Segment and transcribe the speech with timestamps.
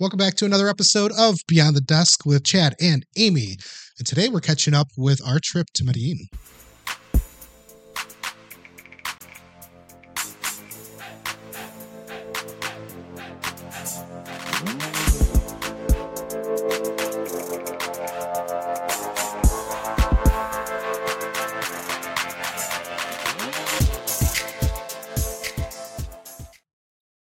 [0.00, 3.58] Welcome back to another episode of Beyond the Desk with Chad and Amy.
[3.98, 6.20] And today we're catching up with our trip to Medellin.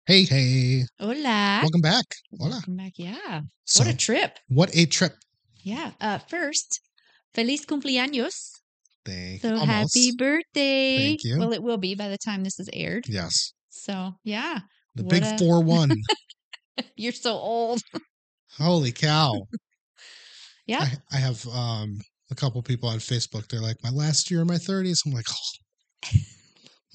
[0.07, 0.85] Hey, hey.
[1.01, 1.61] Hola.
[1.63, 2.05] Welcome back.
[2.39, 2.51] Hola.
[2.51, 2.93] Welcome back.
[2.97, 3.41] Yeah.
[3.65, 4.39] So, what a trip.
[4.49, 5.15] what a trip.
[5.63, 5.91] Yeah.
[6.01, 6.81] Uh, first,
[7.35, 8.51] feliz cumpleaños.
[9.05, 9.49] Thank you.
[9.51, 9.69] So almost.
[9.97, 10.99] happy birthday.
[10.99, 11.39] Thank you.
[11.39, 13.05] Well, it will be by the time this is aired.
[13.09, 13.53] Yes.
[13.69, 14.61] So, yeah.
[14.95, 15.91] The What big a- 4 1.
[16.97, 17.81] You're so old.
[18.59, 19.47] Holy cow.
[20.69, 20.81] Yeah.
[20.81, 21.97] I, I have um,
[22.29, 23.47] a couple people on Facebook.
[23.47, 24.99] They're like, my last year in my 30s.
[25.07, 26.11] I'm like, oh.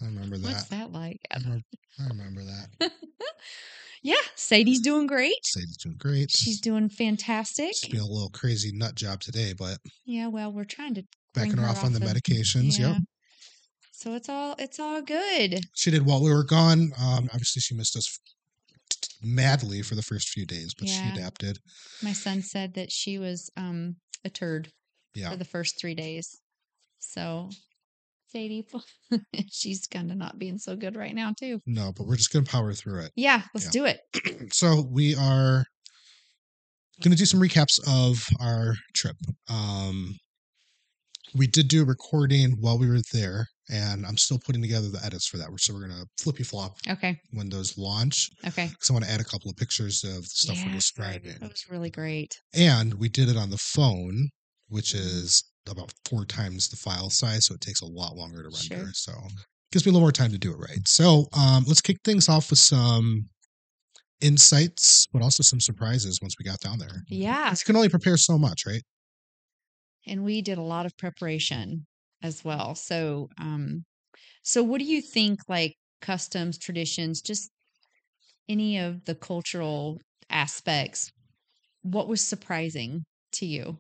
[0.02, 0.48] I remember that.
[0.48, 0.92] What's that.
[0.92, 1.20] like?
[1.32, 1.64] I remember,
[2.00, 2.92] I remember that.
[4.04, 4.16] Yeah.
[4.36, 5.36] Sadie's doing great.
[5.46, 6.32] Sadie's doing great.
[6.32, 7.76] She's doing fantastic.
[7.76, 10.26] She's being a little crazy nut job today, but Yeah.
[10.28, 11.04] Well, we're trying to
[11.36, 12.80] backing her off on the of- medications.
[12.80, 12.94] Yeah.
[12.94, 12.98] Yep.
[13.92, 15.60] So it's all it's all good.
[15.76, 16.92] She did while we were gone.
[17.00, 18.18] Um, obviously, she missed us
[19.22, 21.60] madly for the first few days, but she adapted.
[22.02, 24.70] My son said that she was um a turd
[25.14, 25.30] Yeah.
[25.30, 26.40] for the first three days.
[26.98, 27.50] So,
[28.32, 28.66] Sadie,
[29.52, 31.60] she's kind of not being so good right now, too.
[31.66, 33.12] No, but we're just going to power through it.
[33.16, 33.72] Yeah, let's Yeah.
[33.72, 34.00] do it.
[34.54, 35.64] So we are
[37.02, 39.16] going to do some recaps of our trip.
[39.50, 40.16] Um,
[41.34, 45.04] we did do a recording while we were there, and I'm still putting together the
[45.06, 45.48] edits for that.
[45.58, 47.18] So we're going to flippy flop Okay.
[47.32, 48.68] when those launch Okay.
[48.70, 51.38] because I want to add a couple of pictures of the stuff Yeah, we're describing.
[51.40, 52.36] That was really great.
[52.54, 54.30] And we did it on the phone,
[54.68, 55.00] which Mhm.
[55.00, 58.86] is about four times the file size, so it takes a lot longer to render.
[58.86, 58.94] Sure.
[58.94, 59.14] So
[59.72, 60.86] gives me a little more time to do it right.
[60.86, 63.30] So um, let's kick things off with some
[64.20, 67.04] insights, but also some surprises once we got down there.
[67.08, 67.52] Yeah.
[67.52, 68.84] You can only prepare so much, right?
[70.08, 71.86] And we did a lot of preparation
[72.24, 72.76] as well.
[72.76, 73.86] So, um,
[74.44, 77.50] so what do you think, like customs, traditions, just
[78.50, 81.12] any of the cultural aspects?
[81.84, 83.80] What was surprising to you?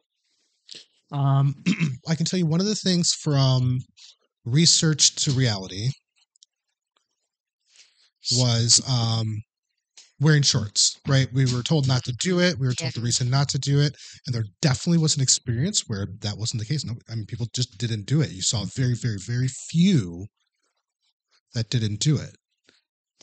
[1.12, 1.56] Um,
[2.08, 3.80] I can tell you one of the things from
[4.46, 5.90] research to reality
[8.34, 9.42] was um,
[10.20, 11.28] wearing shorts, right?
[11.34, 12.58] We were told not to do it.
[12.60, 13.96] We were told the reason not to do it.
[14.26, 16.86] And there definitely was an experience where that wasn't the case.
[16.86, 18.32] No, I mean, people just didn't do it.
[18.32, 20.28] You saw very, very, very few
[21.54, 22.36] that didn't do it.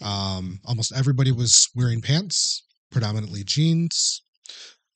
[0.03, 4.23] Um, almost everybody was wearing pants, predominantly jeans.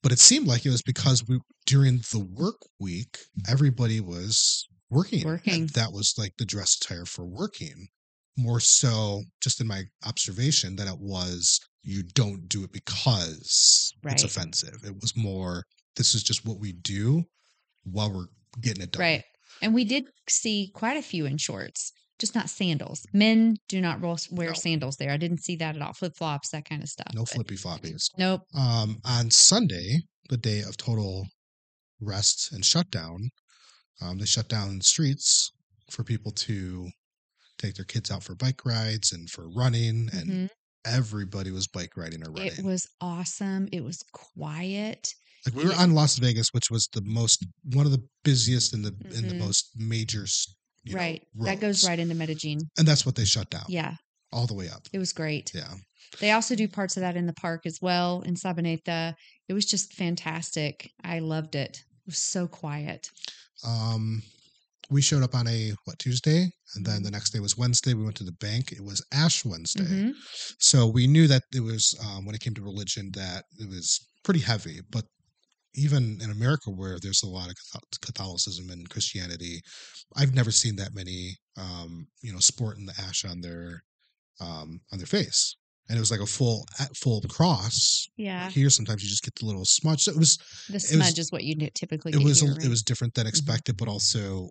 [0.03, 5.21] But it seemed like it was because we during the work week, everybody was working.
[5.21, 5.65] and Working.
[5.67, 7.87] That was like the dress attire for working.
[8.37, 14.13] More so, just in my observation, that it was you don't do it because Right.
[14.13, 14.79] it's offensive.
[14.83, 15.63] It was more
[15.95, 17.23] this is just what we do
[17.83, 18.25] while we're
[18.61, 18.99] getting it done.
[19.01, 19.23] Right.
[19.61, 21.91] And we did see quite a few in shorts,
[22.23, 23.05] just not sandals.
[23.13, 23.99] Men do not
[24.31, 24.53] wear No.
[24.53, 25.11] sandals there.
[25.11, 25.91] I didn't see that at all.
[25.93, 27.11] Flip flops, that kind of stuff.
[27.13, 28.03] No flippy floppies.
[28.17, 28.41] Nope.
[28.55, 31.27] Um, on Sunday, the day of total
[31.99, 33.29] rest and shutdown,
[34.01, 35.51] um, they shut down the streets
[35.91, 36.89] for people to
[37.57, 40.49] take their kids out for bike rides and for running, and Mhm.
[40.85, 42.53] everybody was bike riding or running.
[42.57, 43.67] It was awesome.
[43.71, 45.13] It was quiet.
[45.45, 48.85] like we were on Las Vegas, which was the most one of the busiest and
[48.85, 50.25] the in the most major,
[50.83, 51.25] you know, right.
[51.41, 52.59] that goes right into Medellin.
[52.77, 53.65] and that's what they shut down.
[53.67, 53.95] Yeah.
[54.31, 54.87] all the way up.
[54.91, 55.51] It was great.
[55.53, 55.73] Yeah.
[56.19, 59.13] They also do parts of that in the park as well in Sabaneta.
[59.47, 60.89] It was just fantastic.
[61.03, 61.77] I loved it.
[61.77, 63.09] It was so quiet.
[63.65, 64.21] Um,
[64.89, 66.41] we showed up on a what Tuesday,
[66.75, 66.91] and Mm-hmm.
[66.93, 67.93] then the next day was Wednesday.
[67.93, 68.71] We went to the bank.
[68.71, 70.13] It was Ash Wednesday, Mhm.
[70.59, 73.99] so we knew that it was um, when it came to religion that it was
[74.23, 74.81] pretty heavy.
[74.89, 75.05] But
[75.75, 77.55] even in America, where there's a lot of
[78.01, 79.61] Catholicism and Christianity,
[80.15, 83.83] I've never seen that many, um, you know, sporting the ash on their
[84.39, 85.55] um, on their face.
[85.89, 88.07] And it was like a full full cross.
[88.17, 88.49] Yeah.
[88.49, 90.03] Here, sometimes you just get the little smudge.
[90.03, 90.37] So it was
[90.67, 93.27] The was- smudge is what you typically it was a, here, it was different than
[93.27, 94.49] expected, but also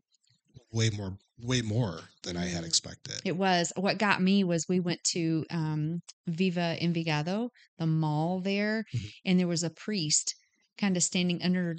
[0.72, 2.66] way more way more than I had Mm.
[2.68, 3.14] expected.
[3.25, 3.72] It was.
[3.76, 7.48] What got me was we went to um, Viva Envigado,
[7.78, 9.10] the mall there, Mhm.
[9.25, 10.34] and there was a priest
[10.82, 11.76] kind of standing under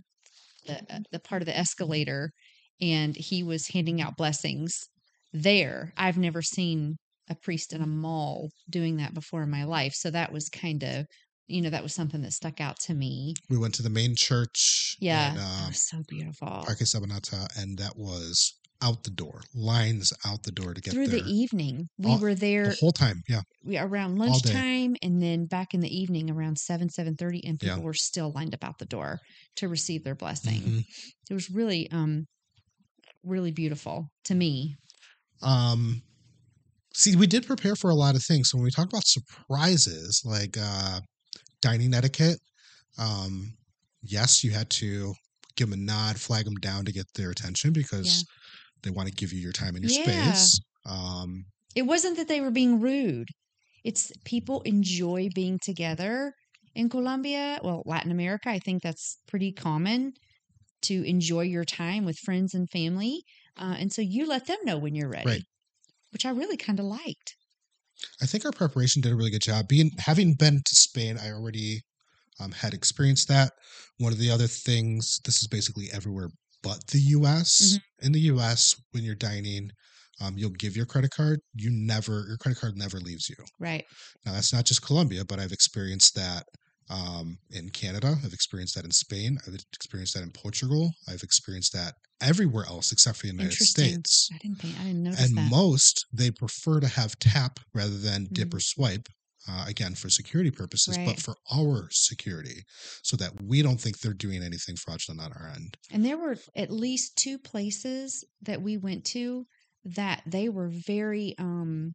[0.66, 2.32] the, uh, the part of the escalator,
[2.82, 4.88] and he was handing out blessings
[5.34, 5.94] there.
[5.98, 6.96] I've never seen
[7.30, 9.94] a priest in a mall doing that before in my life.
[9.94, 11.06] So that was kind of,
[11.48, 13.36] you know, that was something that stuck out to me.
[13.50, 14.96] We went to the main church.
[15.00, 15.36] Yeah.
[15.38, 16.48] Uh, was so beautiful.
[16.48, 18.54] Parque Sabaneta, and that was
[18.84, 21.88] out the door, lines out the door to get through there the evening.
[21.98, 23.24] We All- were the there whole time.
[23.30, 27.58] Yeah, we, around lunchtime, and then back in the evening around seven seven thirty, and
[27.62, 27.70] Yeah.
[27.76, 29.20] people were still lined up out the door
[29.56, 30.62] to receive their blessing.
[30.62, 30.86] Mhm.
[31.30, 32.28] It was really, um,
[33.24, 34.76] really beautiful to me.
[35.42, 36.02] Um,
[36.94, 38.50] see, we did prepare for a lot of things.
[38.50, 41.00] So when we talk about surprises, like uh,
[41.62, 42.40] dining etiquette,
[42.98, 43.54] um,
[44.02, 45.14] yes, you had to
[45.56, 48.26] give them a nod, flag them down to get their attention because
[48.84, 50.04] they want to give you your time and your Yeah.
[50.30, 50.60] space.
[50.86, 51.46] Um,
[51.76, 53.30] It wasn't that they were being rude.
[53.84, 56.34] It's people enjoy being together
[56.76, 57.60] in Colombia.
[57.64, 60.14] Well, Latin America, I think that's pretty common
[60.84, 63.24] to enjoy your time with friends and family.
[63.58, 65.44] Uh, and so you let them know when you're ready, Right.
[66.12, 67.36] which I really kind of liked.
[68.22, 69.68] I think our preparation did a really good job.
[69.68, 71.82] Being having been to Spain, I already
[72.40, 73.54] um, had experienced that.
[74.00, 76.30] One of the other things, this is basically everywhere
[76.64, 77.78] but the U.S.
[78.02, 79.70] In the U.S., when you're dining,
[80.22, 81.40] um, you'll give your credit card.
[81.56, 83.36] You never, your credit card never leaves you.
[83.60, 83.84] Right.
[84.26, 86.46] Now that's not just Colombia, but I've experienced that
[86.90, 88.16] um, in Canada.
[88.24, 89.38] I've experienced that in Spain.
[89.48, 90.92] I've experienced that in Portugal.
[91.08, 94.30] I've experienced that everywhere else except for the United States.
[94.34, 95.50] I didn't think, I didn't notice And that.
[95.52, 98.56] most they prefer to have tap rather than dip Mhm.
[98.56, 99.08] or swipe.
[99.46, 101.06] Uh, again, for security purposes, Right.
[101.06, 102.64] but for our security,
[103.02, 105.76] so that we don't think they're doing anything fraudulent on our end.
[105.92, 109.46] And there were at least two places that we went to
[109.84, 111.92] that they were very um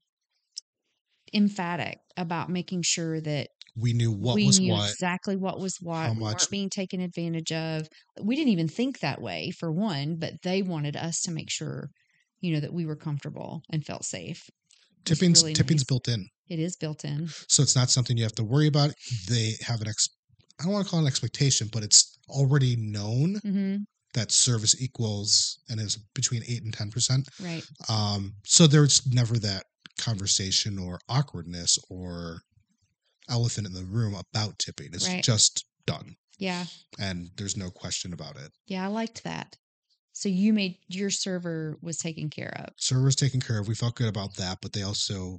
[1.34, 4.90] emphatic about making sure that We knew what we was knew what.
[4.90, 6.06] exactly what was what.
[6.06, 7.88] how we much- being taken advantage of.
[8.20, 11.90] We didn't even think that way for one, but they wanted us to make sure,
[12.40, 14.42] you know, that we were comfortable and felt safe.
[15.04, 15.86] Tipping's really tipping's nice.
[15.86, 16.28] built in.
[16.48, 17.28] It is built in.
[17.48, 18.92] so it's not something you have to worry about.
[19.28, 20.08] They have an ex.
[20.60, 23.76] I don't want to call it an expectation, but it's already known hmm
[24.14, 27.28] that service equals and is between eight and ten percent.
[27.40, 27.62] Right.
[27.90, 29.64] Um, so there's never that
[29.98, 32.40] conversation or awkwardness or
[33.28, 34.88] elephant in the room about tipping.
[34.94, 35.22] It's Right.
[35.22, 36.64] just done, Yeah.
[36.98, 38.50] and there's no question about it.
[38.66, 38.84] Yeah.
[38.84, 39.56] I liked that.
[40.14, 42.70] So you made your server was taken care of.
[42.78, 43.68] Server was taken care of.
[43.68, 45.38] We felt good about that, but they also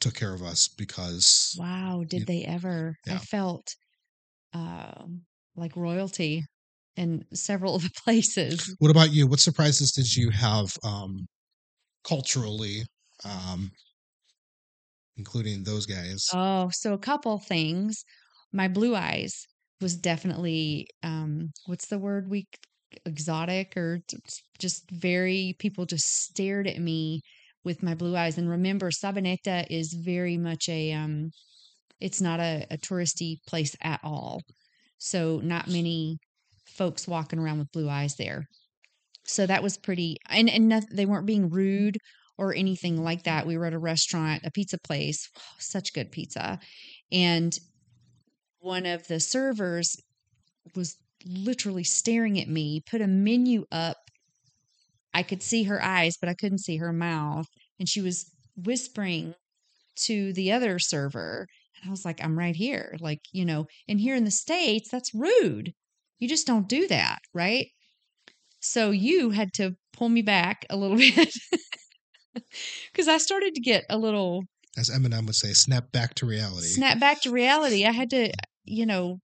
[0.00, 2.96] took care of us because Wow, did they ever?
[3.08, 3.74] I felt
[4.52, 5.22] um,
[5.56, 6.44] like royalty
[6.96, 8.74] in several of the places.
[8.78, 9.26] What about you?
[9.26, 11.26] What surprises did you have um,
[12.04, 12.82] culturally,
[13.24, 13.70] um,
[15.16, 16.26] including those guys?
[16.32, 18.04] Oh, so a couple things.
[18.52, 19.46] My blue eyes
[19.80, 22.46] was definitely um, what's the word we
[23.06, 24.00] exotic or
[24.58, 27.20] just very people just stared at me
[27.64, 28.38] with my blue eyes.
[28.38, 31.30] And remember, Sabaneta is very much a um,
[32.00, 34.40] it's not a, a touristy place at all.
[34.98, 36.18] So not many
[36.64, 38.46] folks walking around with blue eyes there.
[39.24, 41.98] So that was pretty, and and they weren't being rude
[42.38, 43.46] or anything like that.
[43.46, 45.28] We were at a restaurant, a pizza place,
[45.58, 46.58] such good pizza,
[47.12, 47.56] and
[48.60, 49.96] one of the servers
[50.74, 50.96] was
[51.26, 52.82] literally staring at me.
[52.90, 53.96] Put a menu up.
[55.12, 57.46] I could see her eyes, but I couldn't see her mouth,
[57.78, 59.34] and she was whispering
[60.04, 61.46] to the other server.
[61.76, 62.96] And I was like, I'm right here.
[63.00, 65.72] Like, you know, and here in the States, that's rude.
[66.18, 67.66] You just don't do that, right?
[68.60, 71.32] So you had to pull me back a little bit
[72.92, 74.42] because I started to get a little
[74.76, 76.66] As Eminem would say, snap back to reality.
[76.66, 77.84] snap back to reality.
[77.86, 78.30] I had to,
[78.64, 79.18] you know,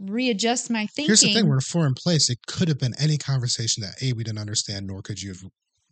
[0.00, 1.06] readjust my thinking.
[1.06, 2.30] Here's the thing: we're a foreign place.
[2.30, 5.42] It could have been any conversation that a we didn't understand, nor could you have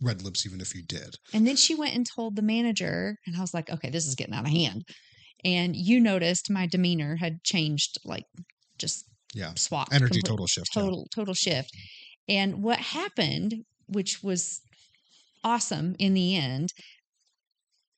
[0.01, 1.17] read lips even if you did.
[1.35, 4.15] And then she went and told the manager, and I was like, okay, this is
[4.15, 4.85] getting out of hand.
[5.45, 8.25] And you noticed my demeanor had changed, like
[8.79, 9.93] just Yeah, swapped.
[9.93, 10.69] energy total shift.
[10.75, 10.83] yeah.
[10.83, 11.71] total total shift.
[12.29, 13.55] And what happened,
[13.87, 14.61] which was
[15.45, 16.73] awesome in the end,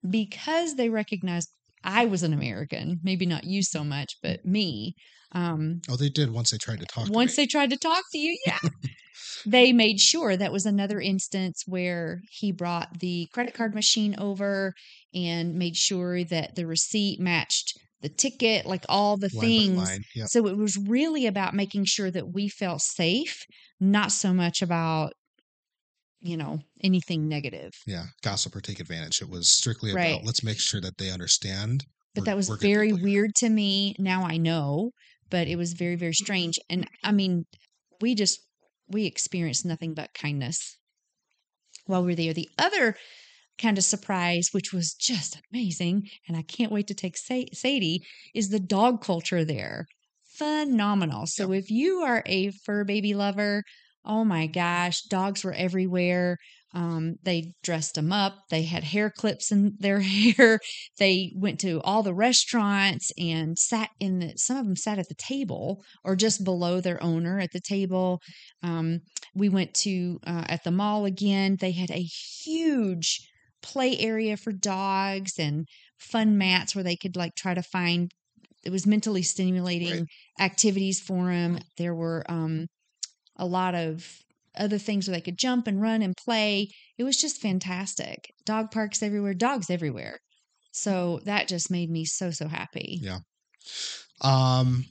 [0.09, 1.49] because they recognized
[1.83, 4.95] I was an American, maybe not you so much, but me.
[5.33, 7.09] Um, Oh, they did once they tried to talk.
[7.09, 7.43] once me.
[7.45, 8.59] they tried to talk to you, yeah.
[9.47, 14.75] they made sure that was another instance where he brought the credit card machine over
[15.15, 19.99] and made sure that the receipt matched the ticket, like all the line things.
[20.17, 20.29] Yep.
[20.29, 23.45] So it was really about making sure that we felt safe,
[23.79, 25.13] not so much about,
[26.21, 27.73] you know, anything negative.
[27.87, 29.21] yeah, gossip or take advantage.
[29.23, 30.15] It was strictly Right.
[30.15, 31.85] about let's make sure that they understand.
[32.15, 33.95] But we're- that was very weird to me.
[33.99, 34.91] Now I know,
[35.31, 36.59] but it was very, very strange.
[36.69, 37.47] And I mean,
[38.01, 38.41] we just,
[38.89, 40.77] we experienced nothing but kindness
[41.87, 42.33] while we were there.
[42.33, 42.97] The other
[43.59, 48.03] kind of surprise, which was just amazing, and I can't wait to take Sa- Sadie,
[48.35, 49.87] is the dog culture there.
[50.25, 51.27] Phenomenal.
[51.27, 53.63] So if you are a fur baby lover,
[54.05, 56.39] oh my gosh, dogs were everywhere.
[56.73, 58.35] Um, they dressed them up.
[58.51, 60.61] They had hair clips in their hair.
[60.99, 64.35] They went to all the restaurants and sat in the.
[64.37, 68.21] Some of them sat at the table or just below their owner at the table.
[68.63, 69.01] Um,
[69.35, 71.57] we went to uh, at the mall again.
[71.61, 72.07] They had a
[72.45, 73.21] huge
[73.63, 75.67] play area for dogs and
[75.99, 78.11] fun mats where they could like try to find
[78.65, 80.09] it was mentally stimulating Right.
[80.39, 82.67] activities for them there were um
[83.37, 84.21] a lot of
[84.59, 88.71] other things where they could jump and run and play it was just fantastic dog
[88.71, 90.19] parks everywhere dogs everywhere
[90.73, 93.19] so that just made me so so happy Yeah.
[94.23, 94.85] Um,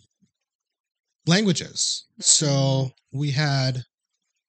[1.27, 2.05] languages.
[2.19, 3.83] So we had.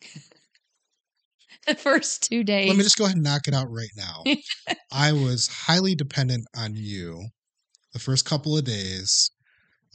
[1.67, 4.25] the first two days Let me just go ahead and knock it out right now.
[4.93, 7.29] I was highly dependent on you
[7.93, 9.31] the first couple of days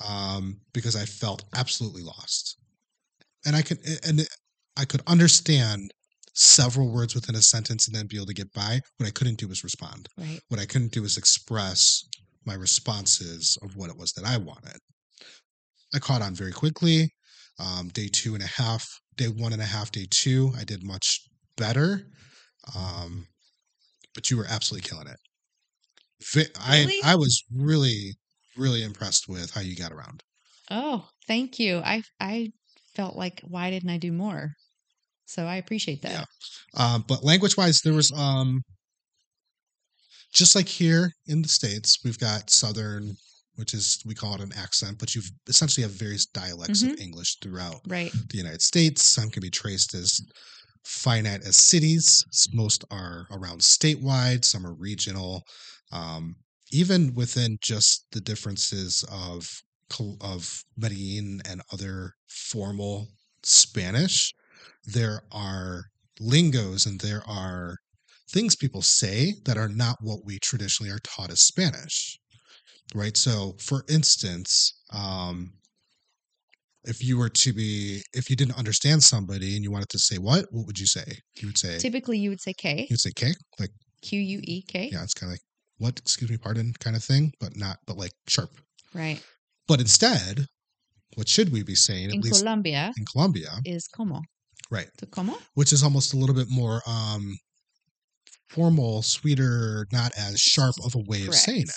[0.07, 2.57] um, because I felt absolutely lost,
[3.45, 4.27] and I can, and
[4.77, 5.91] I could understand
[6.34, 8.82] several words within a sentence and then be able to get by.
[8.98, 10.08] What I couldn't do was respond.
[10.17, 12.03] right What I couldn't do was express
[12.46, 14.77] my responses of what it was that I wanted.
[15.94, 17.10] I caught on very quickly.
[17.58, 20.84] Um, day two and a half, day one and a half, day two, I did
[20.84, 21.22] much
[21.55, 22.08] better.
[22.75, 23.27] Um,
[24.13, 25.17] but you were absolutely killing it.
[26.34, 27.00] Vi- Really?
[27.03, 28.15] I I was really
[28.58, 30.24] really impressed with how you got around.
[30.72, 32.50] oh thank you i i
[32.96, 34.53] felt like why didn't i do more
[35.25, 36.24] so i appreciate that Yeah.
[36.75, 38.62] Um, but language wise, there was um,
[40.34, 43.15] just like here in the states, we've got Southern,
[43.55, 47.38] which is we call it an accent, but you've essentially have various dialects of English
[47.41, 49.03] throughout right the United States.
[49.03, 50.20] Some can be traced as
[50.84, 52.25] finite as cities.
[52.53, 54.44] Most are around statewide.
[54.44, 55.44] Some are regional.
[55.91, 56.36] Um,
[56.72, 59.48] even within just the differences of
[60.20, 63.08] of Medellin and other formal
[63.44, 64.34] Spanish,
[64.86, 65.86] there are
[66.20, 67.77] lingos and there are
[68.30, 72.18] things people say that are not what we traditionally are taught as Spanish.
[72.94, 73.18] Right.
[73.18, 75.54] So, for instance, um,
[76.84, 80.18] if you were to be if you didn't understand somebody and you wanted to say
[80.18, 81.06] what what would you say?
[81.38, 82.88] You would say typically you would say k.
[82.89, 85.42] You'd say k like q-u-e-k yeah it's kind of like
[85.80, 85.98] what?
[85.98, 88.51] Excuse me pardon kind of thing but not but like sharp.
[88.94, 89.22] Right.
[89.68, 90.46] But instead
[91.15, 94.22] what should we be saying in colombia in colombia is como
[94.72, 94.89] right
[95.53, 97.36] which is almost a little bit more um
[98.50, 101.69] formal sweeter not as sharp of a way of saying Correct.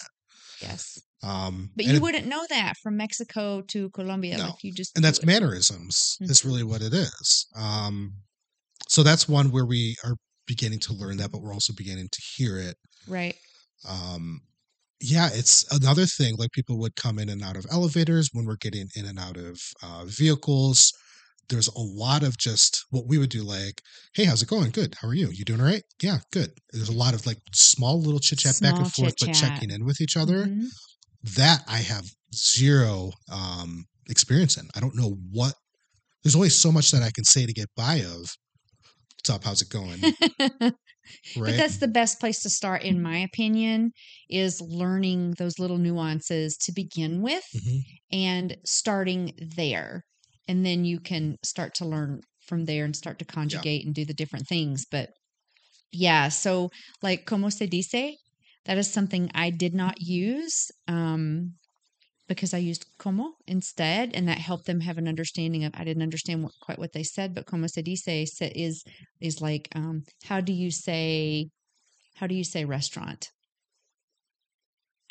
[0.60, 4.44] it yes um but you it- wouldn't know that from mexico to colombia No.
[4.46, 5.26] like you just and that's it.
[5.26, 6.44] mannerisms is Mhm.
[6.44, 8.12] really what it is um
[8.88, 10.14] so that's one where we are
[10.46, 12.76] beginning to learn that but we're also beginning to hear it
[13.08, 13.36] right
[13.88, 14.40] um
[15.00, 18.56] yeah it's another thing like people would come in and out of elevators when we're
[18.56, 20.92] getting in and out of uh, vehicles
[21.48, 23.80] there's a lot of just what we would do like
[24.14, 26.88] hey how's it going good how are you you doing all right yeah good there's
[26.88, 29.54] a lot of like small little chit chat back and forth but chit-chat.
[29.54, 30.66] checking in with each other Mhm.
[31.36, 34.66] that I have zero um experience in.
[34.74, 35.54] I don't know what
[36.22, 38.20] there's only so much that I can say to get by of
[39.16, 40.00] what's up, how's it going?
[40.40, 40.72] right?
[41.36, 43.92] but that's the best place to start in my opinion
[44.28, 47.80] is learning those little nuances to begin with Mhm.
[48.12, 50.04] and starting there
[50.48, 54.04] and then you can start to learn from there and start to conjugate and do
[54.04, 55.10] the different things but
[55.92, 56.70] yeah so
[57.02, 58.16] like como se dice
[58.64, 61.52] that is something i did not use um
[62.26, 66.02] because i used como instead and that helped them have an understanding of i didn't
[66.02, 68.82] understand what, quite what they said but como se dice is
[69.20, 71.48] is like um how do you say
[72.16, 73.28] how do you say restaurant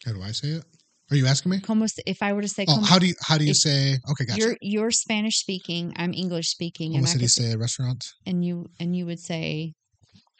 [0.05, 0.65] How do I say it?
[1.09, 1.59] Are you asking me?
[1.61, 3.97] como if i were to say Oh, como, how do you how do you say
[4.11, 4.39] okay, gotcha.
[4.39, 8.03] you're you're spanish speaking i'm english speaking Como and I could say, restaurant?
[8.25, 9.73] and you and you would say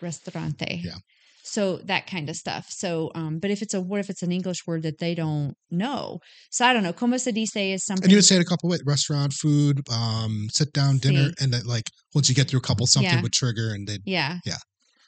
[0.02, 0.98] restaurante Yeah.
[1.44, 4.32] so that kind of stuff so um but if it's a what if it's an
[4.32, 6.20] english word that they don't know
[6.52, 8.46] so i don't know como se dice is something And you would say it a
[8.46, 11.34] couple ways restaurant, food, um, sit down, dinner, Sí.
[11.42, 13.22] and then like once you get through a couple something Yeah.
[13.22, 14.62] would trigger and then yeah Yeah.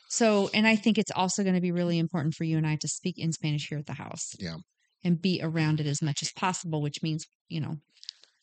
[0.10, 2.76] so and i think it's also going to be really important for you and i
[2.78, 4.58] to speak in spanish here at the house Yeah.
[5.04, 7.78] And be around it as much as possible which means you know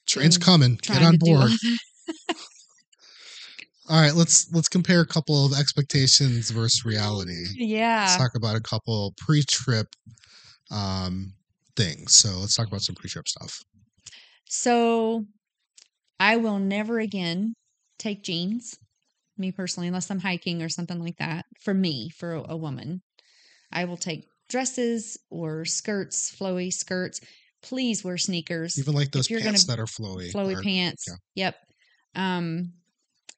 [0.06, 0.78] train's coming.
[0.82, 1.52] Get on to do all board.
[3.88, 7.44] All right, let's let's compare a couple of expectations versus reality.
[7.44, 9.86] Let's yeah talk about a couple pre-trip
[10.70, 11.34] um
[11.76, 12.14] things.
[12.14, 13.62] So let's talk about some pre-trip stuff.
[14.48, 15.26] So
[16.18, 17.54] I will never again
[17.98, 18.76] take jeans,
[19.38, 21.44] me personally, unless I'm hiking or something like that.
[21.60, 23.02] For me, for a, a woman,
[23.70, 27.20] I will take dresses or skirts, flowy skirts.
[27.62, 30.30] Please wear sneakers, Even like those pants that are flowy.
[30.32, 31.04] flowy are- pants.
[31.34, 31.46] yeah.
[31.46, 31.56] Yep.
[32.14, 32.72] Um,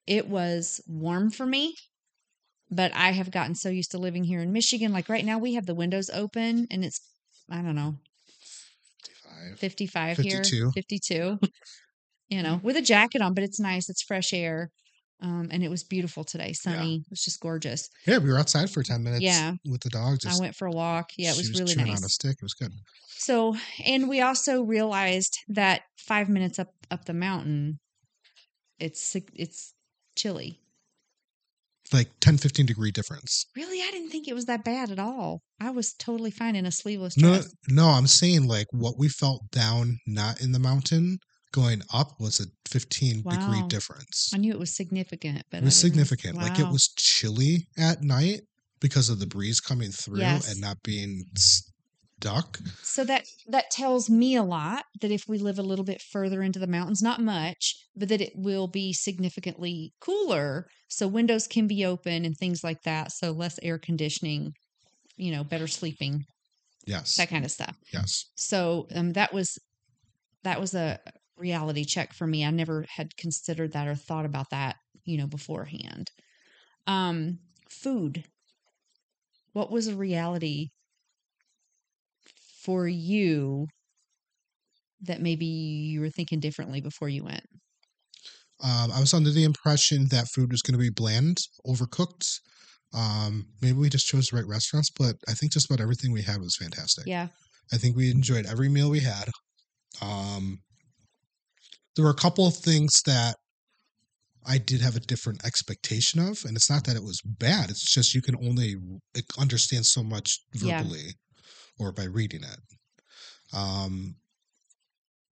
[0.05, 1.75] it was warm for me
[2.71, 4.91] but I have gotten so used to living here in Michigan.
[4.93, 7.01] Like right now, we have the windows open and it's,
[7.49, 7.95] I don't know,
[9.57, 10.71] 55 here, 52.
[10.75, 11.39] 52,
[12.29, 13.89] you know, with a jacket on, but it's nice.
[13.89, 14.69] It's fresh air.
[15.21, 16.97] Um, and it was beautiful today, sunny.
[16.97, 17.89] It was just gorgeous.
[18.07, 19.55] Yeah, we were outside for 10 minutes Yeah.
[19.65, 20.19] with the dog.
[20.25, 21.11] I went for a walk.
[21.17, 21.97] Yeah, it she was really nice.
[21.97, 22.37] on a stick.
[22.37, 22.71] It was good.
[23.17, 27.79] So, and we also realized that five minutes up up the mountain,
[28.79, 29.73] it's it's
[30.15, 30.61] chilly.
[31.91, 33.45] Like 10, 15 degree difference.
[33.55, 35.41] Really, I didn't think it was that bad at all.
[35.59, 37.51] I was totally fine in a sleeveless dress.
[37.67, 41.17] No, no, I'm saying like what we felt down, not in the mountain,
[41.51, 44.31] going up was a 15 degree difference.
[44.33, 46.37] I knew it was significant, but It was significant.
[46.37, 48.41] Like it was chilly at night
[48.79, 50.49] because of the breeze coming through Yes.
[50.51, 52.59] and not being stuck.
[52.83, 56.41] So that that tells me a lot that if we live a little bit further
[56.43, 60.67] into the mountains, not much, but that it will be significantly cooler.
[60.89, 63.11] So windows can be open and things like that.
[63.11, 64.51] So less air conditioning,
[65.17, 66.25] you know, better sleeping,
[66.85, 67.15] Yes.
[67.15, 67.75] that kind of stuff.
[67.93, 68.25] Yes.
[68.35, 69.57] So um, that was
[70.43, 70.99] that was a
[71.39, 72.45] reality check for me.
[72.45, 76.11] I never had considered that or thought about that, you know, beforehand.
[76.87, 78.25] Um, food.
[79.53, 80.69] What was a reality
[82.63, 83.67] for you
[85.01, 87.45] that maybe you were thinking differently before you went?
[88.61, 92.27] Um, I was under the impression that food was going to be bland, overcooked.
[92.93, 96.23] Um, maybe we just chose the right restaurants, but I think just about everything we
[96.23, 97.05] had was fantastic.
[97.07, 97.27] Yeah.
[97.71, 99.29] I think we enjoyed every meal we had.
[100.01, 100.59] Um,
[101.95, 103.35] there were a couple of things that
[104.45, 107.69] I did have a different expectation of, and it's not that it was bad.
[107.69, 108.75] It's just you can only
[109.37, 110.81] understand so much Yeah.
[110.81, 111.15] verbally
[111.79, 112.59] or by reading it.
[113.53, 114.15] Um,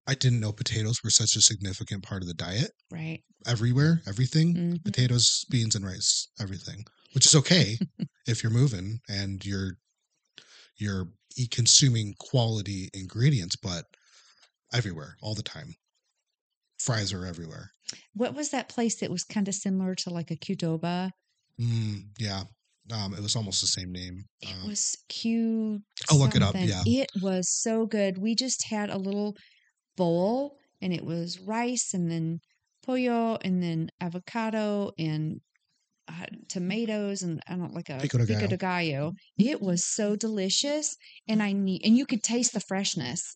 [0.07, 3.23] I didn't know potatoes were such a significant part of the diet Right.
[3.45, 4.83] everywhere, everything Mhm.
[4.85, 7.77] potatoes, beans, and rice, everything, which is okay
[8.27, 9.77] if you're moving and you're
[10.77, 13.85] you're e- consuming quality ingredients, but
[14.73, 15.75] everywhere, all the time.
[16.79, 17.72] Fries are everywhere.
[18.13, 21.11] What was that place that was kind of similar to like a Qdoba?
[21.59, 22.44] Mm, yeah,
[22.92, 24.25] um, it was almost the same name.
[24.42, 25.81] It Uh, was Q.
[26.09, 26.83] I'll look it up, yeah.
[26.85, 28.18] It was so good.
[28.18, 29.35] We just had a little
[29.96, 32.40] bowl and it was rice and then
[32.83, 35.42] pollo and then avocado and
[36.07, 38.48] uh, tomatoes and I don't like a Pico de gallo.
[38.48, 39.13] de gallo.
[39.37, 40.96] It was so delicious
[41.27, 43.35] and I need and you could taste the freshness.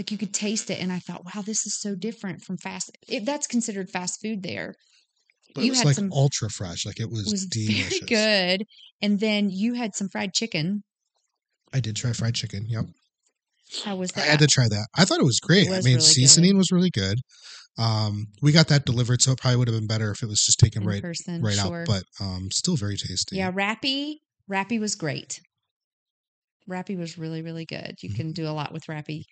[0.00, 2.90] Like you could taste it and I thought, wow, this is so different from fast.
[3.06, 4.74] It, that's considered fast food there.
[5.54, 6.86] but it you was had like some ultra fresh.
[6.86, 7.98] Like it was, was delicious.
[7.98, 8.64] very good.
[9.02, 10.84] And then you had some fried chicken.
[11.74, 12.64] I did try fried chicken.
[12.66, 12.86] Yep.
[13.84, 14.22] How was that?
[14.22, 14.86] I had to try that.
[14.96, 15.68] I thought it was great.
[15.68, 16.02] was I mean, really good.
[16.02, 17.18] seasoning was really good.
[17.76, 20.40] Um, we got that delivered, so it probably would have been better if it was
[20.40, 21.82] just taken in right person, right sure.
[21.82, 23.36] out, but um, still very tasty.
[23.36, 24.14] Yeah, Rappi,
[24.50, 25.42] Rappi was great.
[26.66, 27.96] Rappi was really, really good.
[28.00, 28.16] You Mhm.
[28.16, 29.24] can do a lot with Rappi,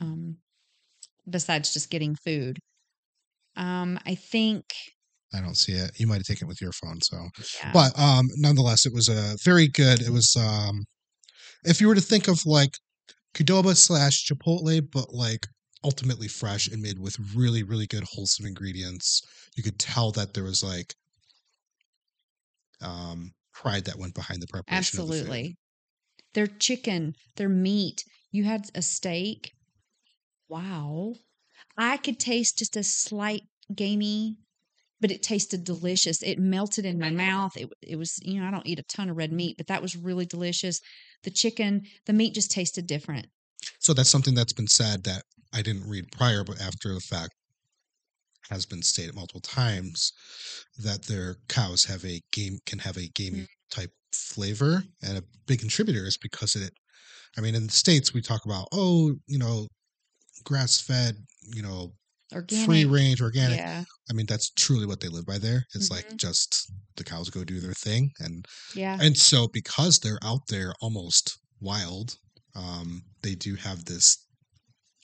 [0.00, 0.36] um,
[1.28, 2.58] besides just getting food.
[3.56, 4.64] Um, I think,
[5.34, 5.92] I don't see it.
[5.98, 7.16] You might have taken it with your phone, so.
[7.62, 10.00] yeah, But um, nonetheless, it was a very good.
[10.00, 10.84] It was um,
[11.64, 12.70] if you were to think of like
[13.34, 15.46] Qdoba slash Chipotle, but like
[15.84, 19.22] ultimately fresh and made with really, really good wholesome ingredients.
[19.56, 20.94] You could tell that there was like
[22.82, 25.00] um pride that went behind the preparation.
[25.00, 25.56] Of the absolutely.
[26.34, 28.04] Their chicken, their meat.
[28.30, 29.52] You had a steak.
[30.48, 31.14] Wow.
[31.76, 33.42] I could taste just a slight
[33.74, 34.38] gamey,
[35.00, 36.22] but it tasted delicious.
[36.22, 37.56] It melted in my mouth.
[37.56, 39.82] It it was, you know, I don't eat a ton of red meat, but that
[39.82, 40.80] was really delicious.
[41.24, 43.26] The chicken, the meat just tasted different.
[43.80, 47.34] So that's something that's been said that I didn't read prior, but after the fact
[48.48, 50.12] has been stated multiple times
[50.78, 53.46] that their cows have a game can have a gamey Mm.
[53.70, 56.72] type flavor, and a big contributor is because it.
[57.36, 59.66] I mean, in the states, we talk about oh, you know,
[60.44, 61.16] grass fed,
[61.54, 61.94] you know,
[62.34, 62.66] Organic.
[62.66, 63.58] free range, organic.
[63.58, 63.84] Yeah.
[64.10, 65.64] I mean, that's truly what they live by there.
[65.74, 66.16] It's like Mhm.
[66.16, 68.98] just the cows go do their thing, and Yeah.
[69.00, 72.16] and so because they're out there almost wild,
[72.54, 74.18] um, they do have this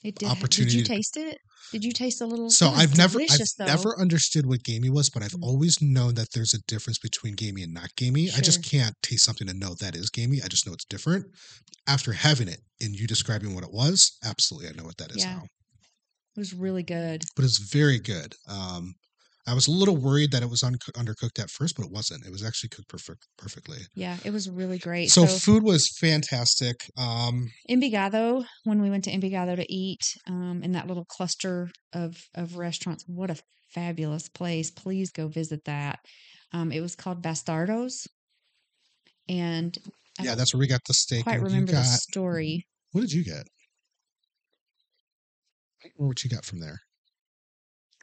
[0.03, 0.27] It did.
[0.29, 1.37] opportunity Did you taste it?
[1.71, 2.49] Did you taste a little?
[2.51, 3.65] So I've never, I've though.
[3.65, 5.43] never understood what gamey was, but I've Mm.
[5.43, 8.29] always known that there's a difference between gamey and not gamey.
[8.31, 10.41] I just can't taste something and know that is gamey.
[10.43, 11.25] I just know it's different.
[11.87, 15.17] After having it and you describing what it was, absolutely, I know what that is
[15.23, 15.35] Yeah.
[15.35, 15.43] now.
[16.35, 17.23] It was really good.
[17.35, 18.33] But it's very good.
[18.47, 18.93] Um,
[19.45, 22.25] I was a little worried that it was un- undercooked at first, but it wasn't.
[22.25, 23.79] It was actually cooked perfect, perfectly.
[23.93, 25.11] Yeah, it was really great.
[25.11, 26.75] So, So, food was fantastic.
[26.97, 32.17] Um, Envigado, when we went to Envigado to eat um, in that little cluster of
[32.33, 33.37] of restaurants, what a
[33.73, 34.71] fabulous place!
[34.71, 35.99] Please go visit that.
[36.53, 38.07] Um, it was called Bastardos.
[39.27, 39.77] and
[40.19, 41.23] I Yeah, that's where we got the steak.
[41.23, 42.65] quite remember the story.
[42.93, 43.49] What did you get?
[45.83, 46.81] I remember what you got from there.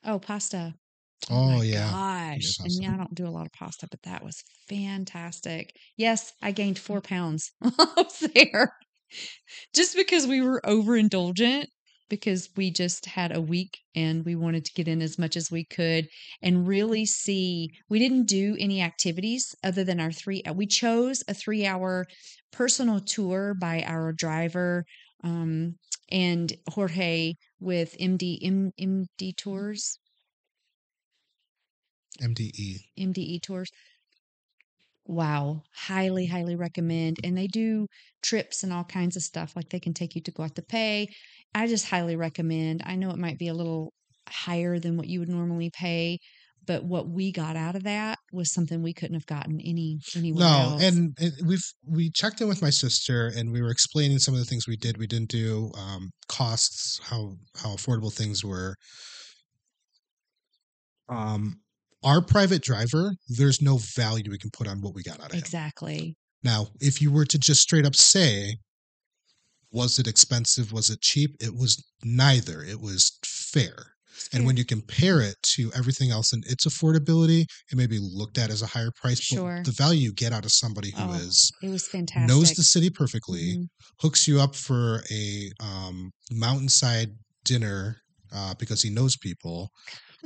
[0.05, 0.75] Oh, pasta.
[1.31, 1.97] Oh, my yeah.
[2.39, 2.61] gosh!
[2.65, 5.77] yeah, I don't do a lot of pasta, but that was fantastic.
[5.97, 6.99] Yes, I gained Mm.
[6.99, 8.77] four pounds up there
[9.75, 11.67] just because we were overindulgent
[12.11, 15.51] because we just had a week and we wanted to get in as much as
[15.51, 16.09] we could
[16.43, 21.35] and really see we didn't do any activities other than our three we chose a
[21.35, 22.07] three hour
[22.53, 24.85] personal tour by our driver
[25.25, 25.77] um,
[26.11, 29.99] and jorge with md M, md tours
[32.21, 32.91] MDE.
[32.97, 33.71] MDE tours.
[35.07, 37.19] Wow, highly, highly recommend.
[37.25, 37.87] And they do
[38.23, 39.57] trips and all kinds of stuff.
[39.57, 41.09] Like they can take you to Guatapé.
[41.55, 42.83] I just highly recommend.
[42.85, 43.93] I know it might be a little
[44.29, 46.19] higher than what you would normally pay,
[46.67, 50.43] but what we got out of that was something we couldn't have gotten any anywhere
[50.45, 50.83] No, else.
[50.83, 54.41] and it, we've we checked in with my sister, and we were explaining some of
[54.41, 58.77] the things we did, we didn't do, um, costs, how how affordable things were.
[61.09, 61.61] Um,
[62.03, 65.41] our private driver, there's no value we can put on what we got out of
[65.41, 65.41] him.
[65.41, 66.17] exactly.
[66.43, 68.57] Now, if you were to just straight up say,
[69.73, 70.73] was it expensive?
[70.73, 71.37] Was it cheap?
[71.41, 72.63] It was neither.
[72.63, 73.95] It was fair.
[74.33, 78.37] And when you compare it to everything else and its affordability, it may be looked
[78.37, 79.19] at as a higher price.
[79.19, 79.57] Sure.
[79.57, 82.29] But the value you get out of somebody who is Oh, it was fantastic.
[82.29, 83.69] knows the city perfectly, Mhm.
[84.01, 87.97] hooks you up for a um, mountainside dinner
[88.33, 89.71] uh, because he knows people,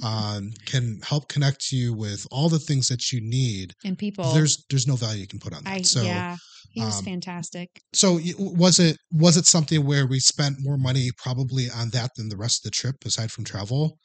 [0.03, 3.75] um, can help connect you with all the things that you need.
[3.85, 5.73] And people, There's there's no value you can put on that.
[5.73, 6.37] I so yeah,
[6.71, 7.69] he was um, fantastic.
[7.93, 12.29] so was it was it something where we spent more money probably on that than
[12.29, 13.99] the rest of the trip aside from travel?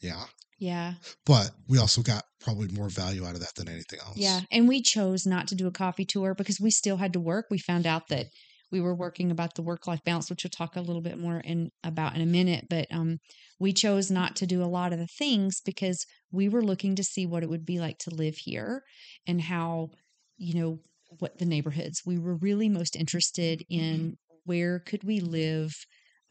[0.00, 0.24] Yeah,
[0.58, 0.94] Yeah.
[1.24, 4.16] but we also got probably more value out of that than anything else.
[4.16, 7.20] Yeah, and we chose not to do a coffee tour because we still had to
[7.20, 7.46] work.
[7.50, 8.26] We found out that
[8.74, 11.38] we were working about the work life balance, which we'll talk a little bit more
[11.38, 12.64] in about in a minute.
[12.68, 13.18] But um,
[13.60, 17.04] we chose not to do a lot of the things because we were looking to
[17.04, 18.82] see what it would be like to live here
[19.28, 19.90] and how
[20.38, 20.80] you know
[21.20, 22.02] what the neighborhoods.
[22.04, 25.72] We were really most interested in where could we live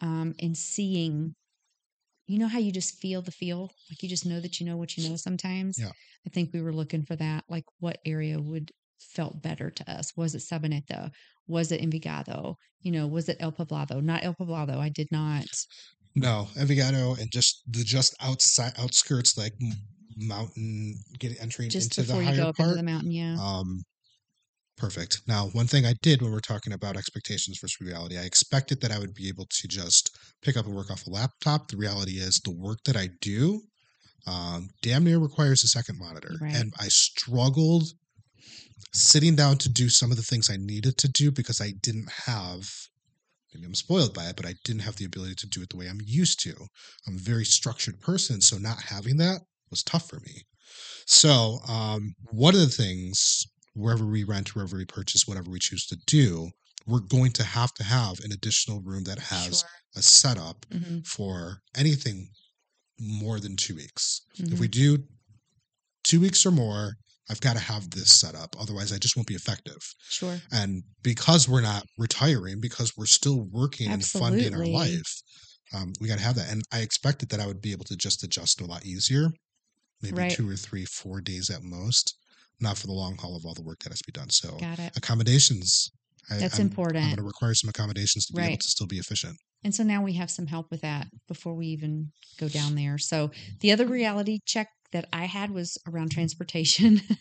[0.01, 1.35] um, and seeing.
[2.27, 4.77] You know how you just feel the feel, like you just know that you know
[4.77, 5.15] what you know.
[5.15, 5.91] Sometimes, Yeah.
[6.25, 7.43] I think we were looking for that.
[7.49, 10.15] Like, what area would felt better to us?
[10.15, 11.11] Was it Sabaneta?
[11.47, 12.55] Was it Envigado?
[12.81, 14.01] You know, was it El Poblado?
[14.01, 14.77] Not El Poblado.
[14.77, 15.45] I did not.
[16.15, 19.53] No, Envigado and just the just outside outskirts like
[20.17, 22.75] mountain getting entering Just into the higher part.
[22.77, 23.35] the mountain, yeah.
[23.41, 23.81] Um,
[24.77, 25.21] perfect.
[25.27, 28.91] Now, one thing I did when we're talking about expectations versus reality, I expected that
[28.91, 31.67] I would be able to just pick up and work off a laptop.
[31.69, 33.61] The reality is, the work that I do,
[34.27, 36.53] um, damn near requires a second monitor, Right.
[36.55, 37.85] and I struggled
[38.93, 42.09] sitting down to do some of the things I needed to do because I didn't
[42.25, 42.69] have.
[43.53, 45.77] Maybe I'm spoiled by it, but I didn't have the ability to do it the
[45.77, 46.55] way I'm used to.
[47.07, 50.43] I'm a very structured person, so not having that was tough for me.
[51.05, 55.85] So, um, one of the things, wherever we rent, wherever we purchase, whatever we choose
[55.87, 56.51] to do,
[56.87, 59.69] we're going to have to have an additional room that has Sure.
[59.95, 62.29] a setup hmm for anything
[62.99, 64.21] more than two weeks.
[64.49, 64.59] If Mhm.
[64.59, 65.07] we do
[66.03, 66.97] two weeks or more,
[67.29, 68.55] I've got to have this set up.
[68.59, 69.77] Otherwise, I just won't be effective.
[70.09, 70.41] Sure.
[70.51, 75.21] And because we're not retiring, because we're still working and funding our life,
[75.73, 76.51] um, we got to have that.
[76.51, 79.29] And I expected that I would be able to just adjust a lot easier,
[80.01, 80.31] maybe Right.
[80.31, 82.15] two or three, four days at most,
[82.59, 84.29] not for the long haul of all the work that has to be done.
[84.29, 84.57] So
[84.97, 85.89] accommodations.
[86.29, 87.05] I, That's I'm, I'm important.
[87.05, 89.37] going to require some accommodations to be able to still be efficient.
[89.63, 92.97] And so now we have some help with that before we even go down there.
[92.97, 93.31] So
[93.61, 97.01] the other reality check that I had was around transportation.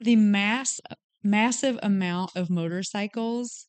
[0.00, 0.80] the mass
[1.24, 3.66] massive amount of motorcycles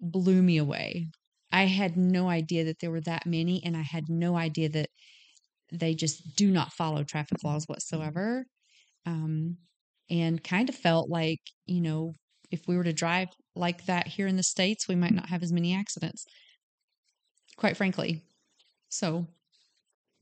[0.00, 1.08] blew me away.
[1.52, 4.88] I had no idea that there were that many and I had no idea that
[5.72, 8.44] they just do not follow traffic laws whatsoever.
[9.06, 9.58] Um,
[10.08, 12.14] and kind of felt like, you know,
[12.50, 15.42] if we were to drive like that here in the States, we might not have
[15.42, 16.24] as many accidents,
[17.56, 18.22] quite frankly.
[18.88, 19.26] So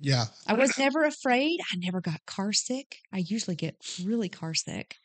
[0.00, 0.26] Yeah.
[0.46, 1.60] I was never afraid.
[1.72, 2.98] I never got car sick.
[3.12, 4.96] I usually get really car sick.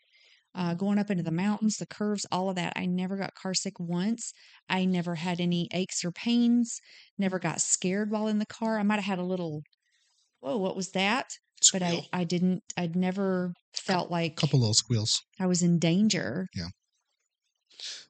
[0.56, 2.74] Uh, going up into the mountains, the curves, all of that.
[2.76, 4.34] I never got car sick once.
[4.70, 6.80] I never had any aches or pains.
[7.18, 8.78] Never got scared while in the car.
[8.78, 9.64] I might have had a little,
[10.42, 11.32] whoa, what was that?
[11.72, 15.22] But I, I didn't, I'd never felt like a couple little squeals.
[15.40, 16.48] I was in danger.
[16.56, 16.68] Yeah.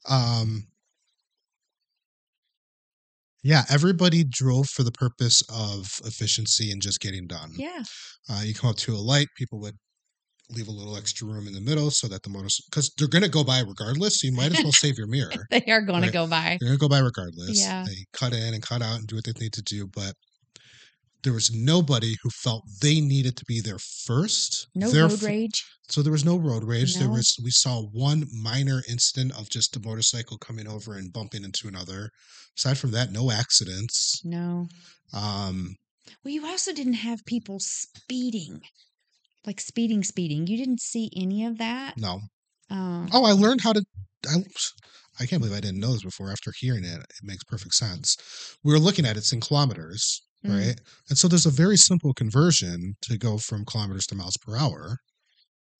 [0.09, 0.67] Um,
[3.43, 7.51] yeah, everybody drove for the purpose of efficiency and just getting done.
[7.57, 7.83] Yeah.
[8.29, 9.75] Uh, you come up to a light, people would
[10.49, 13.23] leave a little extra room in the middle so that the motor because they're going
[13.23, 14.19] to go by regardless.
[14.19, 15.47] So you might as well save your mirror.
[15.49, 16.07] They are going Right.
[16.07, 16.57] to go by.
[16.59, 17.59] They're going to go by regardless.
[17.59, 17.83] Yeah.
[17.87, 20.13] They cut in and cut out and do what they need to do, but
[21.23, 24.67] there was nobody who felt they needed to be there first.
[24.75, 25.63] No road rage.
[25.89, 26.95] So there was no road rage.
[26.95, 31.43] There was we saw one minor incident of just a motorcycle coming over and bumping
[31.43, 32.09] into another.
[32.57, 34.21] Aside from that, no accidents.
[34.23, 34.67] No.
[35.13, 35.75] Um,
[36.23, 38.61] Well, you also didn't have people speeding,
[39.45, 40.47] like speeding, speeding.
[40.47, 41.97] You didn't see any of that.
[41.97, 42.21] no.
[42.71, 43.83] Uh, Oh, I learned how to.
[44.27, 44.37] I,
[45.19, 46.31] I can't believe I didn't know this before.
[46.31, 48.17] After hearing it, it makes perfect sense.
[48.63, 50.67] We were looking at it in kilometers, Mm.
[50.67, 50.81] right?
[51.09, 54.97] And so there's a very simple conversion to go from kilometers to miles per hour.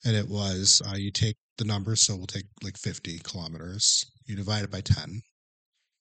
[0.06, 4.04] And it was uh, you take the number, so we'll take like 50 kilometers.
[4.26, 5.22] You divide it by 10,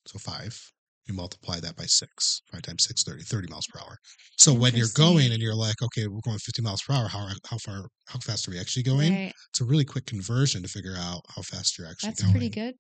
[0.06, 0.58] so five.
[1.06, 2.42] You multiply that by six.
[2.52, 3.96] Five times six, 30, 30 miles per hour.
[4.36, 7.26] So when you're going and you're like, okay, we're going 50 miles per hour, how,
[7.48, 9.12] how far, how fast are we actually going?
[9.12, 9.32] right.
[9.50, 12.32] It's a really quick conversion to figure out how fast you're actually That's going.
[12.32, 12.74] pretty good.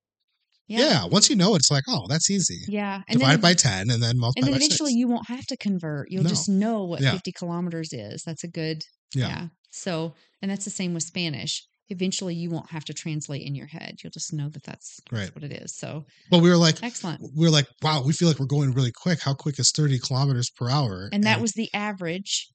[0.68, 1.04] Yeah.
[1.06, 2.60] Once you know it, it's like, oh, that's easy.
[2.68, 3.02] Yeah.
[3.08, 4.98] And Divide then, by 10 and then multiply and then eventually six.
[4.98, 6.10] you won't have to convert.
[6.10, 6.28] You'll No.
[6.30, 7.12] just know what Yeah.
[7.12, 8.22] 50 kilometers is.
[8.24, 8.82] That's a good,
[9.14, 9.28] Yeah.
[9.28, 9.46] yeah.
[9.70, 11.66] So, and that's the same with Spanish.
[11.88, 13.96] Eventually you won't have to translate in your head.
[14.02, 15.34] You'll just know that that's, that's Right.
[15.34, 15.76] what it is.
[15.76, 17.20] So But we were like, excellent.
[17.36, 19.20] we were like, wow, we feel like we're going really quick.
[19.20, 21.10] How quick is 30 kilometers per hour?
[21.12, 22.48] And that was the average.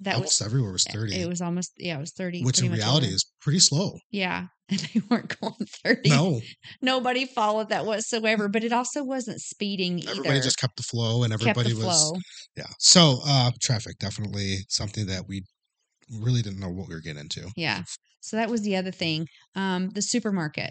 [0.00, 2.42] That almost was, everywhere was 30, it was almost, yeah, it was 30.
[2.44, 3.14] which in reality over.
[3.14, 3.98] is pretty slow.
[4.10, 4.46] Yeah.
[4.70, 6.10] And they weren't going 30.
[6.10, 6.40] No,
[6.80, 10.10] Nobody followed that whatsoever, but it also wasn't speeding either.
[10.12, 12.12] everybody just kept the flow and everybody was, flow.
[12.56, 12.68] yeah.
[12.78, 15.42] So, uh, traffic definitely something that we
[16.20, 17.50] really didn't know what we were getting into.
[17.56, 17.82] Yeah.
[18.20, 19.26] So that was the other thing.
[19.56, 20.70] Um, the supermarket.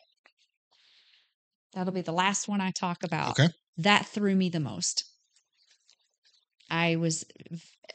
[1.73, 3.31] That'll be the last one I talk about.
[3.31, 3.49] Okay.
[3.77, 5.03] That threw me the most.
[6.69, 7.25] I was,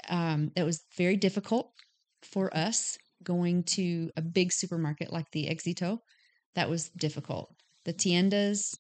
[0.09, 1.71] um, it was very difficult
[2.23, 5.99] for us going to a big supermarket like the Exito.
[6.55, 7.51] That was difficult.
[7.85, 8.75] The tiendas,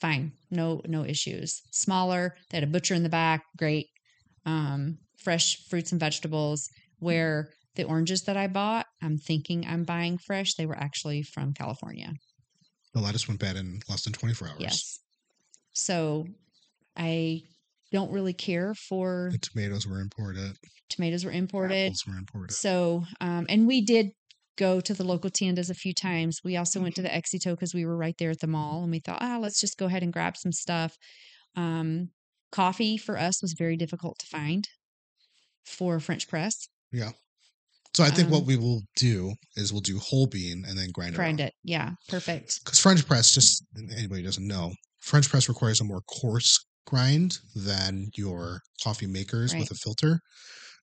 [0.00, 1.62] fine, no no issues.
[1.70, 3.88] Smaller, they had a butcher in the back, great.
[4.44, 6.68] Um, fresh fruits and vegetables.
[6.98, 10.54] Where the oranges that I bought, I'm thinking I'm buying fresh.
[10.54, 12.12] They were actually from California.
[12.94, 14.56] The lettuce went bad in less than 24 hours.
[14.58, 15.00] Yes.
[15.74, 16.26] So
[16.96, 17.42] I
[17.98, 20.52] don't really care for The tomatoes were imported.
[20.88, 21.86] tomatoes were imported.
[21.86, 22.52] Apples were imported.
[22.54, 24.06] So, um, and we did
[24.56, 26.40] go to the local tiendas a few times.
[26.44, 27.14] We also went to Mm-hmm.
[27.14, 29.60] the Exito because we were right there at the mall, and we thought, ah, let's
[29.60, 30.96] just go ahead and grab some stuff.
[31.56, 32.10] Um,
[32.52, 34.68] coffee for us was very difficult to find
[35.64, 36.68] for French press.
[36.92, 37.10] Yeah.
[37.94, 40.90] So I think what Um, we will do is we'll do whole bean and then
[40.92, 41.16] grind it.
[41.16, 42.60] Grind it, yeah, perfect.
[42.64, 43.64] Because French press, just
[43.96, 46.52] anybody doesn't know, French press requires a more coarse
[46.86, 49.58] grind than your coffee makers Right.
[49.58, 50.20] with a filter,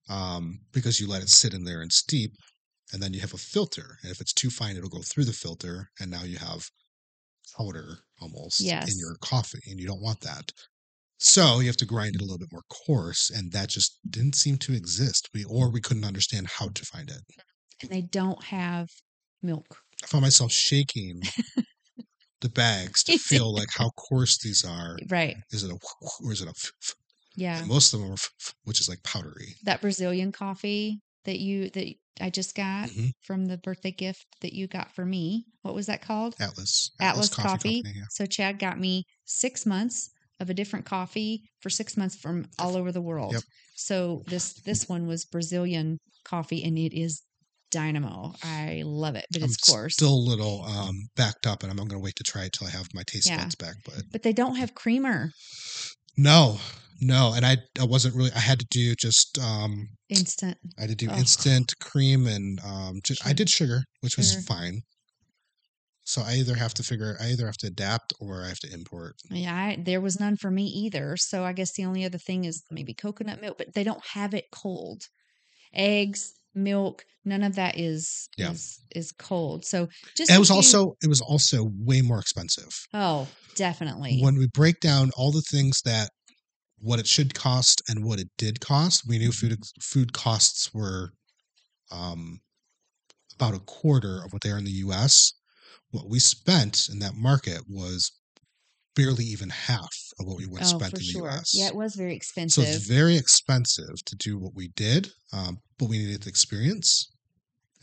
[0.10, 2.34] um, because you let it sit in there and steep,
[2.94, 3.98] and then you have a filter.
[4.04, 6.70] And if it's too fine, it'll go through the filter, and now you have
[7.58, 8.90] powder almost Yes.
[8.90, 10.52] in your coffee, and you don't want that.
[11.20, 14.36] So you have to grind it a little bit more coarse, and that just didn't
[14.36, 15.30] seem to exist.
[15.34, 17.22] We or we couldn't understand how to find it.
[17.82, 18.90] And they don't have
[19.42, 19.84] milk.
[20.04, 21.22] I found myself shaking
[22.44, 24.98] the bags to feel like how coarse these are.
[25.10, 25.38] Right.
[25.52, 25.78] Is it a
[26.24, 26.54] or is it a?
[27.36, 27.58] Yeah.
[27.60, 28.18] And most of them are,
[28.66, 29.56] which is like powdery.
[29.64, 31.88] That Brazilian coffee that you that
[32.22, 33.12] I just got Mhm.
[33.22, 35.46] from the birthday gift that you got for me.
[35.64, 36.36] What was that called?
[36.40, 36.92] Atlas.
[37.00, 37.82] Atlas, Coffee.
[37.82, 38.06] Company, yeah.
[38.12, 42.76] So Chad got me six months of a different coffee for six months from all
[42.76, 43.34] over the world.
[43.34, 43.44] Yep.
[43.76, 47.24] So this this one was Brazilian coffee, and it is
[47.74, 48.34] dynamo.
[48.44, 49.96] I love it, but I'm it's coarse.
[49.96, 52.68] still a little um, backed up, and I'm, going to wait to try it till
[52.68, 53.38] I have my taste Yeah.
[53.38, 53.76] buds back.
[53.86, 55.32] But but they don't have creamer
[56.18, 56.60] no,
[57.02, 58.32] no, and I I wasn't really.
[58.36, 60.58] I had to do just um instant.
[60.78, 61.18] I had to do Ugh.
[61.18, 64.82] instant cream and um just I did sugar, which was fine.
[66.06, 68.74] So I either have to figure I either have to adapt or I have to
[68.74, 69.16] import.
[69.32, 71.16] Yeah, I, there was none for me either.
[71.18, 74.34] So I guess the only other thing is maybe coconut milk, but they don't have
[74.34, 75.04] it cold.
[75.74, 78.52] Eggs, milk, none of that is Yeah.
[78.52, 79.66] is is cold.
[79.66, 82.70] So just And it was also it was also way more expensive.
[82.94, 86.10] oh definitely when we break down all the things that
[86.80, 91.12] what it should cost and what it did cost, we knew food food costs were
[91.92, 92.42] um,
[93.36, 95.34] about a quarter of what they are in the U.S.
[95.92, 98.12] What we spent in that market was
[98.96, 101.24] barely even half of what we would have oh spent in the sure.
[101.30, 101.52] U.S.
[101.54, 102.64] Yeah, it was very expensive.
[102.64, 107.10] so it's very expensive to do what we did, um, but we needed the experience,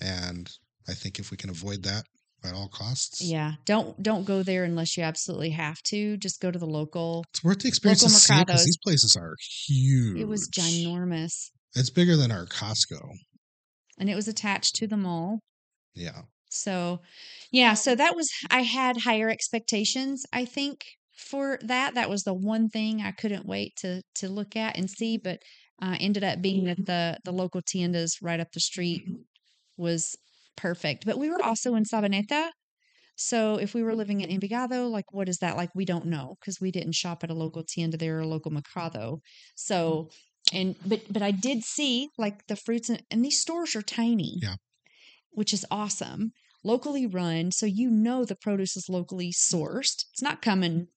[0.01, 0.51] and
[0.89, 2.05] I think if we can avoid that
[2.45, 6.17] at all costs, yeah, don't don't go there unless you absolutely have to.
[6.17, 7.25] Just go to the local.
[7.31, 9.35] it's worth the experience to Local see because these places are
[9.67, 10.21] huge.
[10.21, 13.01] It was ginormous, It's bigger than our Costco.
[13.99, 15.41] and it was attached to the mall.
[15.95, 16.23] Yeah.
[16.53, 17.01] So,
[17.53, 20.85] yeah, so that was I had higher expectations, I think,
[21.21, 21.95] for that.
[21.95, 25.39] That was the one thing I couldn't wait to to look at and see, but
[25.83, 26.85] uh, ended up being that mm-hmm.
[26.85, 29.23] the the local tiendas right up the street mm-hmm.
[29.77, 30.17] was
[30.57, 31.07] perfect.
[31.07, 32.51] But we were also in Sabaneta.
[33.17, 34.35] So if we were living in mm-hmm.
[34.35, 35.71] Envigado, like what is that like?
[35.75, 38.51] We don't know because we didn't shop at a local tienda there or a local
[38.51, 39.21] mercado.
[39.55, 40.11] So
[40.53, 44.39] and but but I did see like the fruits and, and these stores are tiny.
[44.43, 44.57] Yeah.
[45.33, 46.33] Which is awesome.
[46.63, 50.05] Locally run, so you know the produce is locally sourced.
[50.13, 50.89] It's not coming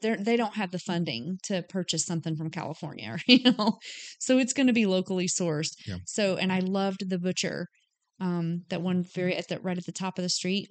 [0.00, 3.78] they they don't have the funding to purchase something from California, you know.
[4.18, 5.74] So it's going to be locally sourced.
[5.86, 5.96] Yeah.
[6.06, 7.66] So and I loved the butcher
[8.20, 10.70] um that one very at the right at the top of the street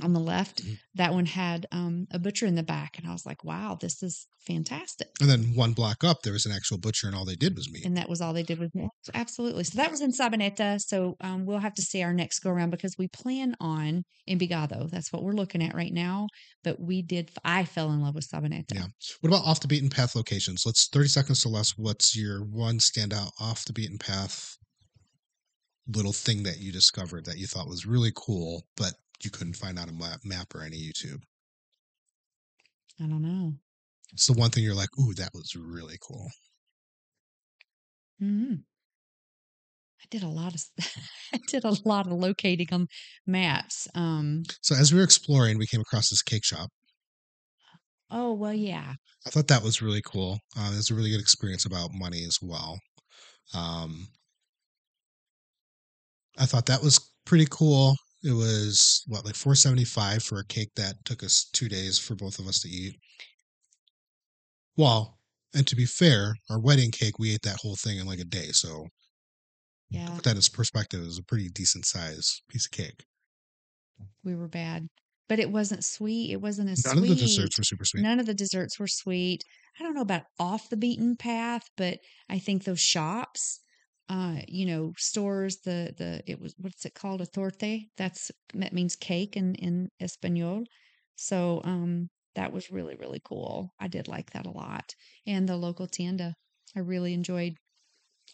[0.00, 0.64] on the left.
[0.64, 0.78] Mhm.
[0.94, 4.02] That one had um a butcher in the back and I was like, "Wow, this
[4.02, 7.36] is fantastic." And then one block up, there was an actual butcher, and all they
[7.36, 7.84] did was meat.
[7.84, 8.88] and that was all they did with it.
[9.14, 9.64] Absolutely.
[9.64, 10.80] So that was in Sabaneta.
[10.80, 14.88] So um, we'll have to see our next go around because we plan on Envigado.
[14.90, 16.28] That's what we're looking at right now.
[16.62, 17.30] But we did.
[17.44, 18.74] I fell in love with Sabaneta.
[18.74, 18.86] Yeah.
[19.20, 20.64] What about off the beaten path locations?
[20.64, 21.76] Let's 30 seconds or less.
[21.76, 24.56] What's your one standout off the beaten path
[25.88, 28.94] little thing that you discovered that you thought was really cool, but
[29.24, 31.22] you couldn't find on a map, or any YouTube?
[33.00, 33.54] I don't know.
[34.12, 36.30] It's the one thing you're like, ooh, that was really cool.
[38.20, 38.64] hmm
[40.02, 40.62] I did a lot of.
[41.32, 42.88] I did a lot of locating on
[43.26, 43.86] maps.
[43.94, 44.44] Um.
[44.62, 46.70] So as we were exploring, we came across this cake shop.
[48.10, 48.94] Oh well, yeah.
[49.26, 50.38] I thought that was really cool.
[50.56, 52.78] Uh, it was a really good experience about money as well.
[53.54, 54.08] Um,
[56.38, 57.94] I thought that was pretty cool.
[58.22, 61.98] It was what like four seventy five for a cake that took us two days
[61.98, 62.96] for both of us to eat.
[64.76, 65.20] Well,
[65.54, 68.24] and to be fair, our wedding cake we ate that whole thing in like a
[68.24, 68.50] day.
[68.52, 68.88] So
[69.90, 70.14] Yeah.
[70.14, 73.04] put that perspective, it was a pretty decent size piece of cake.
[74.22, 74.88] We were bad,
[75.28, 76.30] but it wasn't sweet.
[76.30, 77.02] It wasn't as None sweet.
[77.02, 78.02] of the desserts were super sweet.
[78.02, 79.44] None of the desserts were sweet.
[79.78, 83.60] I don't know about off the beaten path, but I think those shops,
[84.10, 87.20] uh, you know, stores, the the it was what's it called?
[87.22, 87.86] A torte.
[87.96, 90.64] That's that means cake in in Espanol.
[91.16, 93.72] So um that was really, really cool.
[93.80, 94.94] I did like that a lot.
[95.26, 96.34] And the local tienda.
[96.76, 97.54] I really enjoyed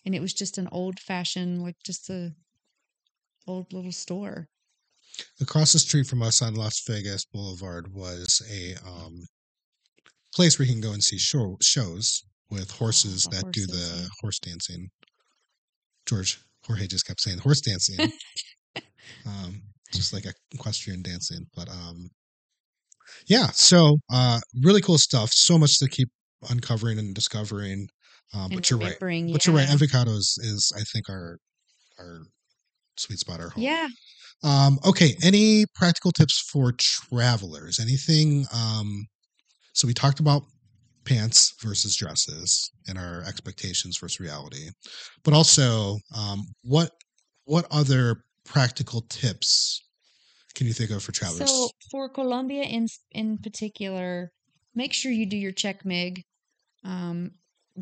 [0.04, 2.32] and it was just an old fashioned, like just a
[3.46, 4.46] old little store.
[5.40, 9.26] across the street from us on Las Vegas Boulevard was a um,
[10.34, 14.08] place where you can go and see show, shows with horses the that do the
[14.20, 14.88] horse dancing.
[16.06, 17.98] George Jorge just kept saying horse dancing,
[19.26, 21.46] um, just like equestrian dancing.
[21.54, 22.10] But um,
[23.26, 25.30] yeah, so uh, really cool stuff.
[25.32, 26.08] So much to keep
[26.50, 27.88] uncovering and discovering.
[28.34, 28.86] Um, and but you're right.
[29.00, 29.66] remembering, But you're right.
[29.66, 29.72] yeah.
[29.72, 31.38] Envigado is, is I think our
[31.98, 32.20] our
[32.96, 33.40] sweet spot.
[33.40, 33.62] Our home.
[33.62, 33.88] Yeah.
[34.42, 35.16] Um, okay.
[35.22, 37.80] Any practical tips for travelers?
[37.80, 38.46] Anything?
[38.52, 39.06] Um,
[39.72, 40.42] so we talked about
[41.06, 44.68] pants versus dresses and our expectations versus reality,
[45.24, 46.90] but also um, what
[47.44, 49.82] what other practical tips
[50.54, 51.50] can you think of for travelers?
[51.50, 54.32] So for Colombia in in particular,
[54.74, 56.22] make sure you do your Check-MIG
[56.84, 57.32] um,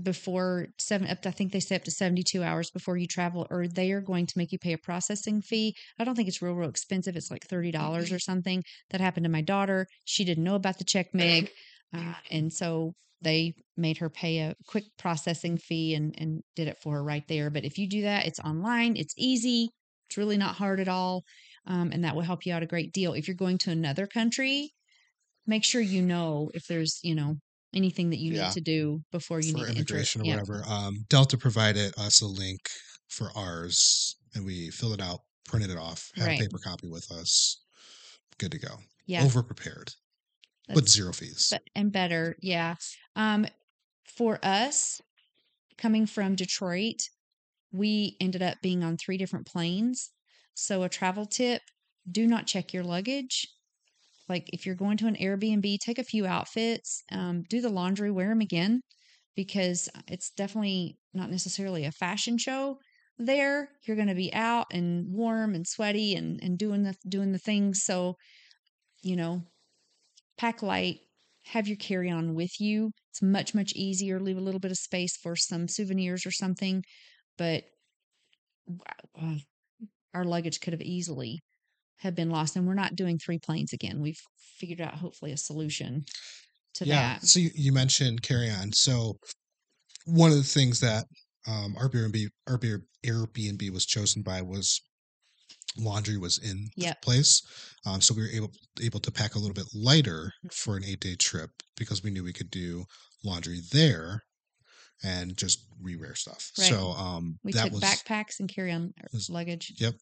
[0.02, 1.08] before seven.
[1.08, 3.68] Up to, I think they say up to seventy two hours before you travel, or
[3.68, 5.74] they are going to make you pay a processing fee.
[5.98, 7.16] I don't think it's real, real expensive.
[7.16, 8.62] It's like thirty dollars or something.
[8.90, 9.87] That happened to my daughter.
[10.04, 11.50] She didn't know about the Check-MIG,
[11.96, 16.79] uh, and so they made her pay a quick processing fee and and did it
[16.83, 17.50] for her right there.
[17.50, 18.96] But if you do that, it's online.
[18.96, 19.70] It's easy.
[20.07, 21.22] It's really not hard at all
[21.66, 23.14] um, and that will help you out a great deal.
[23.14, 24.72] If you're going to another country,
[25.46, 27.37] make sure you know if there's you know
[27.74, 28.44] anything that you Yeah.
[28.44, 29.79] need to do before you for need to enter.
[29.94, 30.33] immigration or Yeah.
[30.37, 30.64] whatever.
[30.66, 32.61] Um, Delta provided us a link
[33.09, 36.40] for ours, and we filled it out, printed it off, had Right.
[36.40, 37.61] a paper copy with us.
[38.38, 38.79] Good to go.
[39.07, 39.92] Yeah, Over prepared,
[40.68, 41.48] but zero fees.
[41.50, 42.37] but- and better.
[42.40, 42.77] Yeah.
[43.16, 43.46] Um,
[44.16, 45.00] for us,
[45.77, 47.03] coming from Detroit,
[47.72, 50.11] we ended up being on three different planes.
[50.55, 51.62] So a travel tip:
[52.11, 53.46] do not check your luggage.
[54.29, 58.10] Like if you're going to an Airbnb, take a few outfits, um, do the laundry,
[58.10, 58.81] wear them again,
[59.37, 62.79] because it's definitely not necessarily a fashion show.
[63.19, 67.33] There, you're going to be out and warm and sweaty and and doing the doing
[67.33, 67.83] the things.
[67.85, 68.17] So,
[69.02, 69.42] you know,
[70.37, 71.00] pack light,
[71.44, 72.90] have your carry on with you.
[73.10, 74.18] It's much, much easier.
[74.18, 76.82] Leave a little bit of space for some souvenirs or something.
[77.37, 77.64] But
[79.20, 79.37] uh,
[80.14, 81.40] our luggage could have easily
[81.98, 82.56] have been lost.
[82.56, 84.00] And we're not doing three planes again.
[84.00, 84.20] We've
[84.58, 86.04] figured out hopefully a solution
[86.74, 87.14] to yeah.
[87.14, 87.26] that.
[87.26, 88.72] So you, you mentioned carry on.
[88.72, 89.18] So
[90.06, 91.04] one of the things that
[91.46, 94.80] um, Airbnb, Airbnb Airbnb was chosen by was
[95.77, 97.02] laundry was in Yep.
[97.02, 97.42] place.
[97.87, 98.52] Um, so we were able
[98.83, 100.48] able to pack a little bit lighter Mm-hmm.
[100.52, 102.85] for an eight day trip because we knew we could do
[103.25, 104.23] laundry there
[105.02, 106.50] and just re-wear stuff.
[106.58, 106.69] Right.
[106.69, 109.73] So um, We that took was backpacks and carry on was- luggage.
[109.79, 109.94] Yep,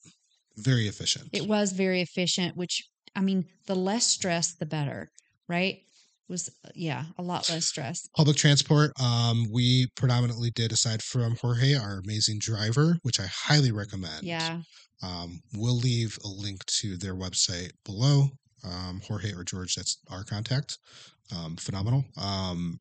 [0.57, 1.29] very efficient.
[1.33, 2.83] It was very efficient, which
[3.17, 5.11] I mean, the less stress, the better,
[5.49, 5.79] right?
[6.33, 8.09] Was yeah, a lot less stress.
[8.17, 13.71] Public transport, um, we predominantly did aside from Jorge, our amazing driver, which I highly
[13.71, 14.23] recommend.
[14.23, 14.63] Yeah,
[15.03, 18.29] Um, we'll leave a link to their website below.
[18.65, 20.79] Um, Jorge or George, that's our contact.
[21.37, 22.05] Um, phenomenal.
[22.17, 22.79] Um,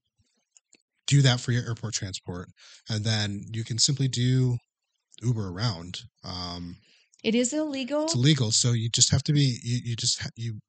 [1.08, 2.48] do that for your airport transport,
[2.90, 4.58] and then you can simply do
[5.22, 6.00] Uber around.
[6.24, 6.78] Um,
[7.22, 8.04] it is illegal.
[8.06, 9.60] it's illegal, so you just have to be.
[9.62, 10.60] You, you just ha- you.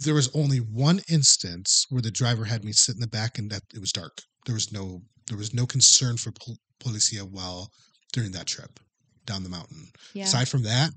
[0.00, 3.50] There was only one instance where the driver had me sit in the back, and
[3.50, 4.18] that it was dark.
[4.46, 7.70] There was no there was no concern for pol- policia while
[8.12, 8.80] during that trip
[9.26, 9.86] down the mountain.
[10.14, 10.90] Yeah, Aside from that,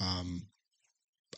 [0.00, 0.46] um,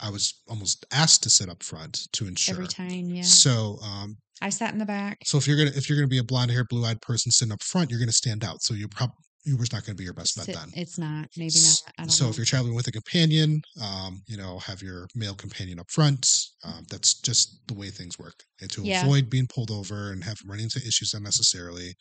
[0.02, 2.54] I was almost asked to sit up front to ensure.
[2.56, 3.08] every time.
[3.08, 5.16] Yeah, So, um, I sat in the back.
[5.24, 7.52] so if you're gonna if you're gonna be a blonde haired, blue eyed person sitting
[7.52, 8.62] up front, you're gonna stand out.
[8.62, 9.12] So you prob
[9.46, 10.70] Uber's not gonna be your best bet then.
[10.74, 11.28] It's not.
[11.36, 11.92] Maybe not.
[11.98, 12.30] I don't So know.
[12.30, 16.28] if you're traveling with a companion, um, you know, have your male companion up front.
[16.64, 19.04] Um, that's just the way things work, and to Yeah.
[19.04, 21.94] avoid being pulled over and have running into issues unnecessarily.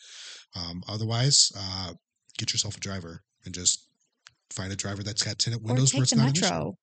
[0.55, 1.93] Um, otherwise, uh,
[2.37, 3.87] get yourself a driver and just
[4.51, 6.75] find a driver that's got tinted or windows where take it's the not metro.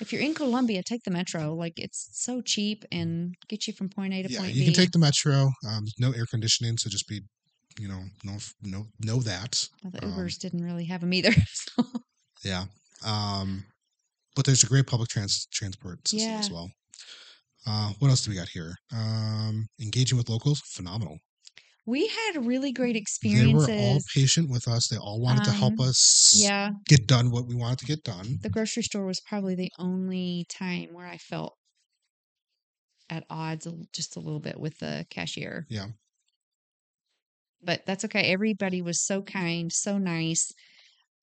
[0.00, 1.54] If you're in Colombia, take the metro.
[1.54, 4.58] Like it's so cheap and get you from point A to Yeah, point B.
[4.60, 5.50] you can take the metro.
[5.68, 7.22] Um, no air conditioning, so just be,
[7.78, 9.68] you know, know know know that.
[9.82, 11.32] Well, the um, Ubers didn't really have them either.
[11.52, 11.84] So.
[12.44, 12.64] Yeah.
[13.04, 13.64] Um,
[14.36, 16.70] but there's a great public trans- transport system as well.
[17.66, 18.74] Uh, what else do we got here?
[18.92, 21.16] Um, engaging with locals, phenomenal.
[21.86, 23.66] We had really great experiences.
[23.66, 24.88] They were all patient with us.
[24.88, 28.02] They all wanted to help Um, us yeah, get done what we wanted to get
[28.04, 28.38] done.
[28.42, 31.54] the grocery store was probably the only time where I felt
[33.10, 35.66] at odds just a little bit with the cashier.
[35.68, 35.88] Yeah.
[37.64, 38.32] But that's okay.
[38.32, 40.52] Everybody was so kind, so nice.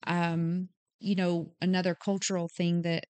[0.06, 0.68] Um,
[1.00, 3.04] you know, another cultural thing that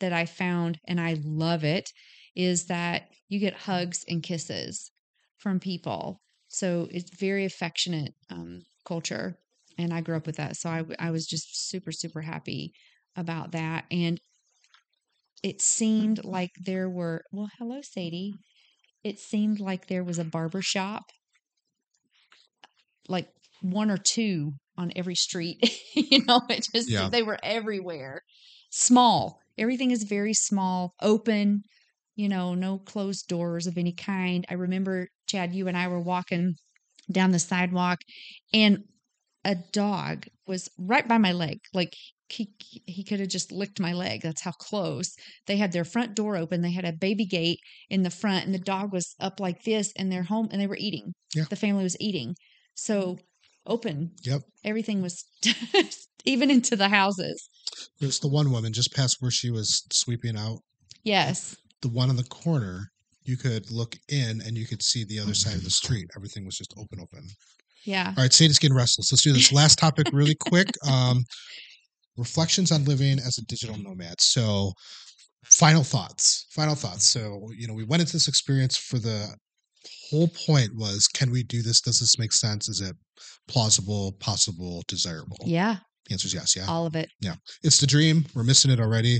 [0.00, 1.90] that I found and I love it
[2.34, 4.90] is that you get hugs and kisses
[5.38, 6.20] from people.
[6.48, 9.38] So it's very affectionate um, culture,
[9.78, 10.56] and I grew up with that.
[10.56, 12.72] So I, I was just super super happy
[13.16, 14.20] about that, and
[15.42, 18.34] it seemed like there were well, hello Sadie.
[19.04, 21.04] It seemed like there was a barber shop,
[23.08, 23.28] like
[23.60, 25.58] one or two on every street.
[25.94, 27.08] you know, it just Yeah.
[27.08, 28.22] they were everywhere.
[28.70, 29.38] Small.
[29.58, 31.62] Everything is very small, open,
[32.16, 34.46] you know, no closed doors of any kind.
[34.48, 36.54] I remember, Chad, you and I were walking
[37.10, 37.98] down the sidewalk
[38.54, 38.84] and
[39.44, 41.58] a dog was right by my leg.
[41.74, 41.94] Like
[42.28, 42.48] he,
[42.86, 44.22] he could have just licked my leg.
[44.22, 45.14] That's how close.
[45.46, 46.62] They had their front door open.
[46.62, 47.58] They had a baby gate
[47.90, 50.66] in the front, and the dog was up like this, in they're home and they
[50.66, 51.12] were eating.
[51.34, 51.44] Yeah.
[51.50, 52.34] The family was eating.
[52.74, 53.18] So
[53.66, 54.12] open.
[54.22, 54.42] Yep.
[54.64, 55.24] Everything was
[56.24, 57.48] even into the houses.
[58.00, 60.58] There's the one woman just past where she was sweeping out.
[61.04, 61.56] Yes.
[61.80, 62.90] The one in the corner,
[63.24, 66.06] you could look in and you could see the other side of the street.
[66.16, 67.26] Everything was just open, open.
[67.84, 68.14] Yeah.
[68.16, 69.10] All right, Sadie's getting restless.
[69.12, 70.68] Let's do this last topic really quick.
[70.88, 71.24] Um,
[72.16, 74.20] reflections on living as a digital nomad.
[74.20, 74.72] So,
[75.44, 76.46] final thoughts.
[76.50, 77.08] Final thoughts.
[77.08, 79.34] So, you know, we went into this experience for the
[80.12, 81.80] whole point was can we do this?
[81.80, 82.68] Does this make sense?
[82.68, 82.94] Is it
[83.48, 85.38] plausible, possible, desirable?
[85.44, 85.76] Yeah.
[86.06, 86.54] The answer is yes.
[86.56, 86.66] Yeah.
[86.68, 87.08] All of it.
[87.20, 87.34] Yeah.
[87.62, 88.26] It's the dream.
[88.34, 89.16] We're missing it already.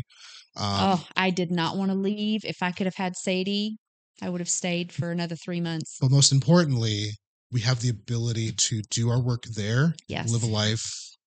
[0.56, 0.64] Um,
[1.00, 2.44] oh, I did not want to leave.
[2.44, 3.78] If I could have had Sadie,
[4.20, 5.96] I would have stayed for another three months.
[6.00, 7.10] But most importantly,
[7.50, 10.30] we have the ability to do our work there, Yes.
[10.30, 10.84] live a life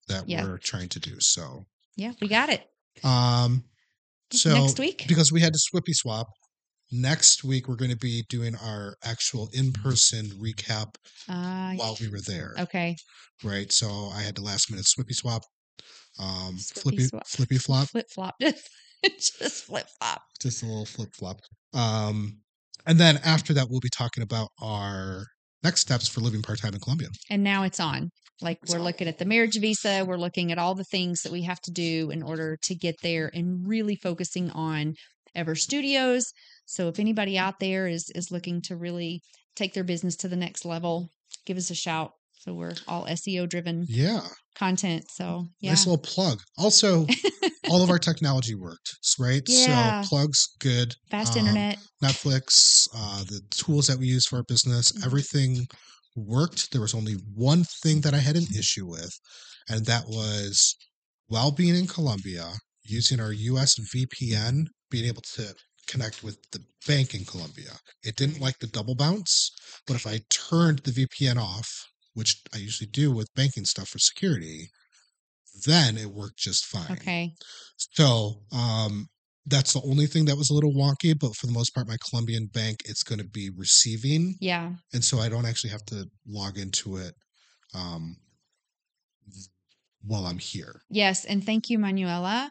[0.07, 0.43] that Yeah.
[0.45, 1.16] we're trying to do.
[1.20, 2.63] So, Yeah, we got it.
[3.03, 3.63] um,
[4.32, 5.05] so Next week.
[5.07, 6.28] because we had to swippy swap.
[6.91, 10.95] Next week we're going to be doing our actual in-person recap
[11.27, 12.95] Uh, while we were there, okay.
[13.43, 13.71] right?
[13.71, 15.41] So I had the last minute swippy swap,
[16.19, 17.27] um, Swippy flippy swap.
[17.27, 18.36] flippy flop, Flip flop.
[19.05, 20.21] Just flip flop.
[20.41, 21.38] just a little flip flop.
[21.73, 22.39] Um,
[22.88, 25.25] and then after that we'll be talking about our
[25.63, 27.09] next steps for living part time in Colombia.
[27.29, 28.09] And now it's on.
[28.41, 28.86] Like It's we're on.
[28.86, 31.71] looking at the marriage visa, we're looking at all the things that we have to
[31.71, 34.93] do in order to get there and really focusing on
[35.36, 36.31] Ever Studios.
[36.65, 39.21] So if anybody out there is is looking to really
[39.55, 41.09] take their business to the next level,
[41.45, 42.11] give us a shout.
[42.39, 44.21] So we're all SEO driven Yeah,
[44.55, 45.05] content.
[45.11, 45.71] So yeah.
[45.71, 46.39] nice little plug.
[46.57, 47.05] Also,
[47.69, 49.41] all of our technology worked, right?
[49.47, 50.01] Yeah.
[50.03, 50.93] So plugs good.
[51.09, 51.79] Fast um, internet.
[52.03, 55.05] Netflix, uh, the tools that we use for our business, Mhm.
[55.05, 55.65] everything
[56.15, 56.71] worked.
[56.71, 59.11] There was only one thing that I had an issue with,
[59.69, 60.75] and that was
[61.27, 62.53] while being in Colombia,
[62.86, 65.53] using our US VPN, being able to
[65.88, 67.71] connect with the bank in Colombia.
[68.03, 69.51] It didn't like the double bounce,
[69.88, 71.69] but if I turned the VPN off,
[72.13, 74.69] which I usually do with banking stuff for security,
[75.65, 76.91] then it worked just fine.
[76.91, 77.33] Okay.
[77.77, 79.07] So um,
[79.45, 81.97] that's the only thing that was a little wonky, but for the most part, my
[82.09, 84.36] Colombian bank, it's going to be receiving.
[84.39, 84.71] Yeah.
[84.93, 87.13] And so I don't actually have to log into it
[87.73, 88.15] um,
[90.03, 90.81] while I'm here.
[90.89, 91.25] Yes.
[91.25, 92.49] And thank you, Manuela,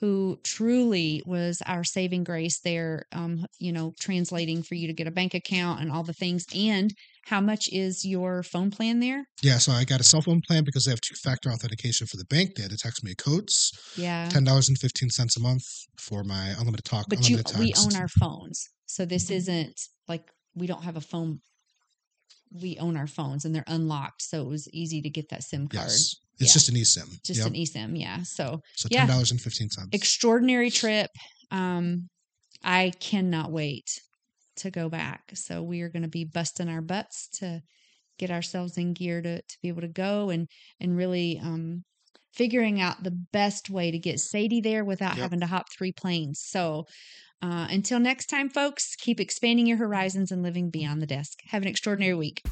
[0.00, 5.06] who truly was our saving grace there, um, you know, translating for you to get
[5.06, 6.44] a bank account and all the things.
[6.54, 6.92] And
[7.24, 9.24] how much is your phone plan there?
[9.42, 12.18] Yeah, so I got a cell phone plan because they have two factor authentication for
[12.18, 12.54] the bank.
[12.56, 14.28] They had to text me codes, Yeah.
[14.28, 15.64] ten dollars and fifteen cents a month
[15.98, 17.06] for my unlimited talk.
[17.08, 18.68] But you, unlimited we own our phones.
[18.86, 21.40] So this isn't like we don't have a phone.
[22.52, 24.22] We own our phones and they're unlocked.
[24.22, 25.84] So it was easy to get that SIM card.
[25.88, 26.52] yes, it's Yeah.
[26.52, 27.22] just an eSIM.
[27.22, 27.46] Just Yep.
[27.48, 28.00] an eSIM.
[28.00, 28.22] Yeah.
[28.22, 29.00] So so yeah.
[29.00, 31.10] ten dollars and fifteen extraordinary trip.
[31.50, 32.08] Um,
[32.62, 34.00] I cannot wait
[34.56, 35.32] to go back.
[35.34, 37.60] So we are going to be busting our butts to
[38.18, 40.48] get ourselves in gear to to be able to go and
[40.80, 41.84] and really um
[42.32, 45.22] figuring out the best way to get Sadie there without Yep.
[45.22, 46.40] having to hop three planes.
[46.44, 46.84] So
[47.42, 51.38] uh, until next time, folks, keep expanding your horizons and living beyond the desk.
[51.48, 52.42] Have an extraordinary week.